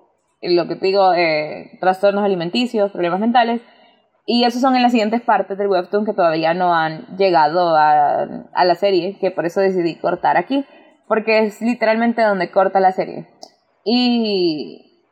lo 0.43 0.67
que 0.67 0.77
te 0.77 0.87
digo, 0.87 1.15
eh, 1.15 1.79
trastornos 1.81 2.25
alimenticios, 2.25 2.91
problemas 2.91 3.21
mentales. 3.21 3.63
Y 4.27 4.45
esos 4.45 4.61
son 4.61 4.77
en 4.77 4.83
las 4.83 4.93
siguientes 4.93 5.21
partes 5.23 5.59
del 5.59 5.69
webtoon 5.69 6.05
que 6.05 6.13
todavía 6.13 6.55
no 6.55 6.75
han 6.75 7.17
llegado 7.17 7.77
a, 7.77 8.23
a, 8.53 8.65
la 8.65 8.75
serie, 8.75 9.19
que 9.21 9.31
por 9.31 9.47
eso 9.47 9.61
decidí 9.61 9.97
cortar 9.97 10.37
aquí, 10.37 10.65
porque 11.09 11.41
es 11.41 11.61
literalmente 11.61 12.23
donde 12.23 12.51
corta 12.51 12.79
la 12.79 12.93
serie. 12.93 13.27
Y, 13.85 15.09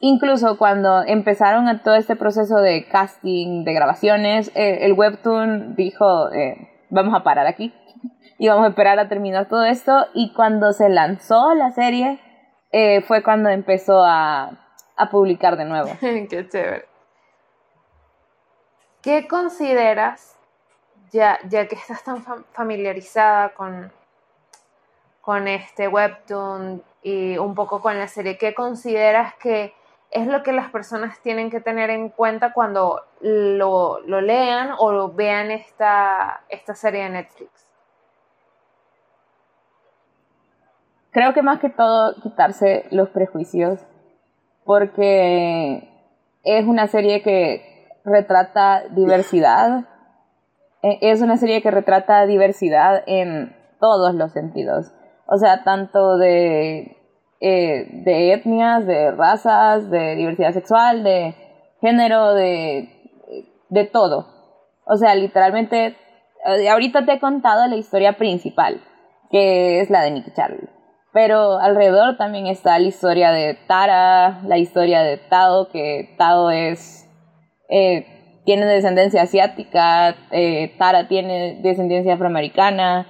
incluso 0.00 0.56
cuando 0.56 1.02
empezaron 1.02 1.68
a 1.68 1.82
todo 1.82 1.94
este 1.94 2.16
proceso 2.16 2.56
de 2.56 2.86
casting, 2.86 3.64
de 3.64 3.74
grabaciones, 3.74 4.50
eh, 4.54 4.78
el 4.82 4.94
webtoon 4.94 5.74
dijo, 5.76 6.32
eh, 6.32 6.56
vamos 6.88 7.14
a 7.14 7.22
parar 7.22 7.46
aquí 7.46 7.74
y 8.38 8.48
vamos 8.48 8.64
a 8.64 8.68
esperar 8.70 8.98
a 8.98 9.08
terminar 9.08 9.48
todo 9.48 9.64
esto. 9.64 10.06
Y 10.14 10.32
cuando 10.32 10.72
se 10.72 10.88
lanzó 10.88 11.54
la 11.54 11.70
serie, 11.70 12.20
fue 13.06 13.22
cuando 13.22 13.50
empezó 13.50 14.04
a, 14.04 14.63
a 14.96 15.10
publicar 15.10 15.56
de 15.56 15.64
nuevo. 15.64 15.90
Qué 16.00 16.48
chévere. 16.48 16.86
¿Qué 19.02 19.28
consideras, 19.28 20.36
ya, 21.12 21.38
ya 21.48 21.68
que 21.68 21.74
estás 21.74 22.02
tan 22.04 22.24
familiarizada 22.52 23.50
con, 23.50 23.92
con 25.20 25.46
este 25.46 25.88
webtoon 25.88 26.82
y 27.02 27.36
un 27.36 27.54
poco 27.54 27.82
con 27.82 27.98
la 27.98 28.08
serie, 28.08 28.38
qué 28.38 28.54
consideras 28.54 29.34
que 29.34 29.74
es 30.10 30.26
lo 30.26 30.42
que 30.42 30.52
las 30.52 30.70
personas 30.70 31.20
tienen 31.20 31.50
que 31.50 31.60
tener 31.60 31.90
en 31.90 32.08
cuenta 32.08 32.52
cuando 32.54 33.02
lo, 33.20 34.00
lean 34.06 34.70
o 34.78 34.92
lo 34.92 35.12
vean 35.12 35.50
esta, 35.50 36.42
esta 36.48 36.74
serie 36.74 37.02
de 37.02 37.10
Netflix? 37.10 37.50
Creo 41.10 41.34
que 41.34 41.42
más 41.42 41.60
que 41.60 41.68
todo 41.68 42.14
quitarse 42.22 42.86
los 42.90 43.08
prejuicios, 43.10 43.80
porque 44.64 45.88
es 46.42 46.66
una 46.66 46.86
serie 46.86 47.22
que 47.22 47.88
retrata 48.04 48.84
diversidad, 48.90 49.84
e, 50.82 50.98
es 51.00 51.22
una 51.22 51.36
serie 51.36 51.62
que 51.62 51.70
retrata 51.70 52.26
diversidad 52.26 53.02
en 53.06 53.56
todos 53.80 54.14
los 54.14 54.32
sentidos, 54.32 54.92
o 55.26 55.36
sea, 55.38 55.64
tanto 55.64 56.16
de 56.16 56.96
eh, 57.46 57.88
de 58.04 58.32
etnias, 58.32 58.86
de 58.86 59.10
razas, 59.10 59.90
de 59.90 60.16
diversidad 60.16 60.52
sexual, 60.52 61.04
de 61.04 61.34
género, 61.82 62.32
de, 62.32 62.88
de 63.68 63.84
todo. 63.84 64.26
O 64.86 64.96
sea, 64.96 65.14
literalmente, 65.14 65.96
eh, 66.46 66.68
ahorita 66.70 67.04
te 67.04 67.12
he 67.12 67.20
contado 67.20 67.66
la 67.66 67.76
historia 67.76 68.16
principal, 68.16 68.80
que 69.30 69.80
es 69.80 69.90
la 69.90 70.02
de 70.02 70.12
Nick 70.12 70.34
Charlie. 70.34 70.70
Pero 71.14 71.58
alrededor 71.58 72.18
también 72.18 72.46
está 72.46 72.78
la 72.78 72.86
historia 72.86 73.30
de 73.30 73.54
Tara, 73.66 74.42
la 74.44 74.58
historia 74.58 75.02
de 75.02 75.16
Tao, 75.16 75.68
que 75.68 76.14
Tao 76.18 76.50
es, 76.50 77.08
eh, 77.70 78.42
tiene 78.44 78.66
descendencia 78.66 79.22
asiática, 79.22 80.14
Tara 80.76 81.08
tiene 81.08 81.60
descendencia 81.62 82.12
afroamericana, 82.12 83.06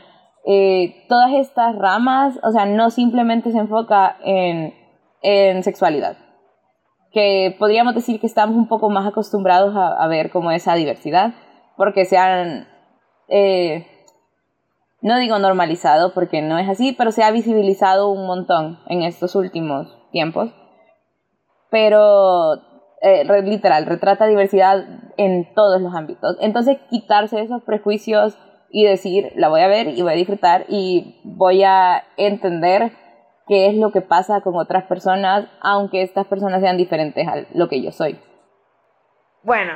eh, 0.47 1.07
todas 1.09 1.33
estas 1.33 1.75
ramas, 1.77 2.39
o 2.43 2.53
sea, 2.53 2.67
no 2.67 2.91
simplemente 2.91 3.51
se 3.51 3.59
enfoca 3.59 4.19
en, 4.23 4.75
en, 5.23 5.63
sexualidad, 5.63 6.19
que 7.13 7.57
podríamos 7.59 7.95
decir 7.95 8.21
que 8.21 8.27
estamos 8.27 8.55
un 8.55 8.69
poco 8.69 8.91
más 8.91 9.07
acostumbrados 9.07 9.75
a, 9.75 10.07
ver 10.09 10.31
como 10.31 10.51
esa 10.51 10.75
diversidad, 10.75 11.33
porque 11.79 12.05
se 12.05 12.19
han, 12.19 12.69
eh, 13.29 13.87
no 15.05 15.19
digo 15.19 15.39
normalizado, 15.39 16.15
porque 16.15 16.41
no 16.41 16.59
es 16.59 16.67
así, 16.67 16.93
pero 16.93 17.13
se 17.13 17.23
ha 17.23 17.31
visibilizado 17.31 18.09
un 18.09 18.27
montón 18.27 18.81
en 18.87 19.03
estos 19.03 19.37
últimos 19.37 19.87
tiempos, 20.13 20.51
pero 21.71 22.55
eh, 23.03 23.43
literal, 23.43 23.85
retrata 23.85 24.27
diversidad 24.27 24.83
en 25.19 25.53
todos 25.55 25.79
los 25.83 25.95
ámbitos. 25.95 26.39
Entonces, 26.41 26.79
quitarse 26.89 27.43
esos 27.43 27.63
prejuicios 27.65 28.39
y 28.71 28.87
decir, 28.87 29.31
la 29.37 29.51
voy 29.51 29.61
a 29.61 29.69
ver 29.69 29.89
y 29.89 30.01
voy 30.01 30.13
a 30.15 30.17
disfrutar 30.17 30.65
y 30.69 31.21
voy 31.23 31.65
a 31.65 32.05
entender 32.17 32.93
qué 33.47 33.67
es 33.67 33.75
lo 33.77 33.93
que 33.93 34.01
pasa 34.01 34.41
con 34.41 34.57
otras 34.57 34.85
personas, 34.85 35.47
aunque 35.61 36.01
estas 36.01 36.27
personas 36.29 36.63
sean 36.63 36.79
diferentes 36.79 37.29
a 37.29 37.45
lo 37.53 37.69
que 37.69 37.83
yo 37.83 37.93
soy. 37.93 38.19
Bueno, 39.43 39.75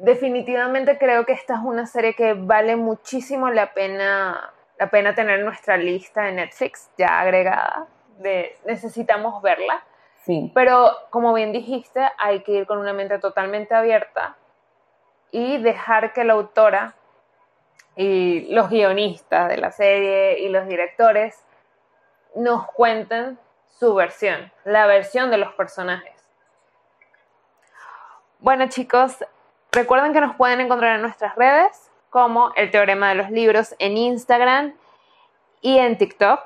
definitivamente 0.00 0.98
creo 0.98 1.24
que 1.26 1.32
esta 1.32 1.54
es 1.54 1.60
una 1.62 1.86
serie 1.86 2.14
que 2.14 2.34
vale 2.34 2.76
muchísimo 2.76 3.50
la 3.50 3.72
pena, 3.74 4.52
la 4.78 4.90
pena 4.90 5.14
tener 5.14 5.44
nuestra 5.44 5.76
lista 5.76 6.22
de 6.22 6.32
Netflix 6.32 6.90
ya 6.96 7.20
agregada. 7.20 7.86
De, 8.18 8.58
necesitamos 8.66 9.40
verla. 9.42 9.82
Sí. 10.24 10.50
Pero 10.54 10.92
como 11.10 11.32
bien 11.32 11.52
dijiste, 11.52 12.00
hay 12.18 12.42
que 12.42 12.52
ir 12.52 12.66
con 12.66 12.78
una 12.78 12.92
mente 12.92 13.18
totalmente 13.18 13.74
abierta 13.74 14.36
y 15.30 15.58
dejar 15.58 16.12
que 16.12 16.24
la 16.24 16.34
autora 16.34 16.94
y 17.96 18.52
los 18.52 18.68
guionistas 18.68 19.48
de 19.48 19.56
la 19.56 19.70
serie 19.70 20.40
y 20.40 20.48
los 20.48 20.66
directores 20.66 21.44
nos 22.34 22.66
cuenten 22.72 23.38
su 23.68 23.94
versión, 23.94 24.52
la 24.64 24.86
versión 24.86 25.30
de 25.30 25.38
los 25.38 25.52
personajes. 25.54 26.12
Bueno 28.38 28.68
chicos, 28.68 29.24
recuerden 29.72 30.12
que 30.12 30.20
nos 30.20 30.36
pueden 30.36 30.60
encontrar 30.60 30.96
en 30.96 31.02
nuestras 31.02 31.34
redes 31.36 31.90
como 32.10 32.52
el 32.56 32.70
Teorema 32.70 33.10
de 33.10 33.14
los 33.14 33.30
Libros 33.30 33.74
en 33.78 33.96
Instagram 33.96 34.74
y 35.62 35.78
en 35.78 35.96
TikTok. 35.96 36.40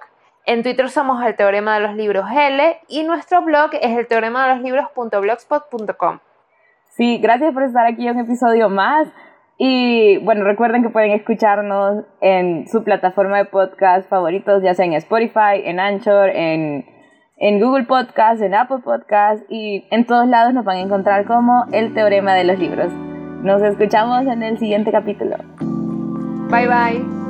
En 0.47 0.63
Twitter 0.63 0.91
somos 0.91 1.25
el 1.25 1.35
Teorema 1.37 1.75
de 1.75 1.81
los 1.81 1.97
Libros 1.97 2.27
L 2.31 2.79
y 2.89 3.03
nuestro 3.05 3.43
blog 3.43 3.71
es 3.81 3.97
el 3.97 4.07
teorema 4.07 4.47
de 4.47 4.55
los 4.55 4.63
libros.blogspot.com. 4.63 6.19
Sí, 6.91 7.19
gracias 7.19 7.53
por 7.55 7.63
estar 7.63 7.87
aquí 7.87 8.09
un 8.09 8.19
episodio 8.19 8.69
más. 8.69 9.09
Y 9.57 10.19
bueno, 10.19 10.45
recuerden 10.45 10.83
que 10.83 10.91
pueden 10.91 11.13
escucharnos 11.13 12.05
en 12.21 12.69
su 12.69 12.85
plataforma 12.85 13.39
de 13.39 13.45
podcast 13.47 14.09
favoritos, 14.09 14.63
ya 14.63 14.75
sea 14.75 14.85
en 14.85 14.95
Spotify, 14.95 15.63
en 15.65 15.81
Anchor, 15.81 16.29
en, 16.29 16.85
en 17.37 17.61
Google 17.61 17.85
Podcast, 17.85 18.43
en 18.43 18.55
Apple 18.55 18.79
Podcast 18.85 19.45
y 19.49 19.87
en 19.91 20.07
todos 20.07 20.27
lados 20.27 20.55
nos 20.55 20.65
van 20.65 20.77
a 20.77 20.81
encontrar 20.81 21.25
como 21.25 21.67
el 21.73 21.95
teorema 21.95 22.35
de 22.35 22.45
los 22.45 22.59
libros. 22.59 23.14
Nos 23.45 23.61
escuchamos 23.61 24.27
en 24.27 24.43
el 24.43 24.59
siguiente 24.59 24.91
capítulo. 24.91 25.37
Bye 26.51 26.67
bye. 26.67 27.24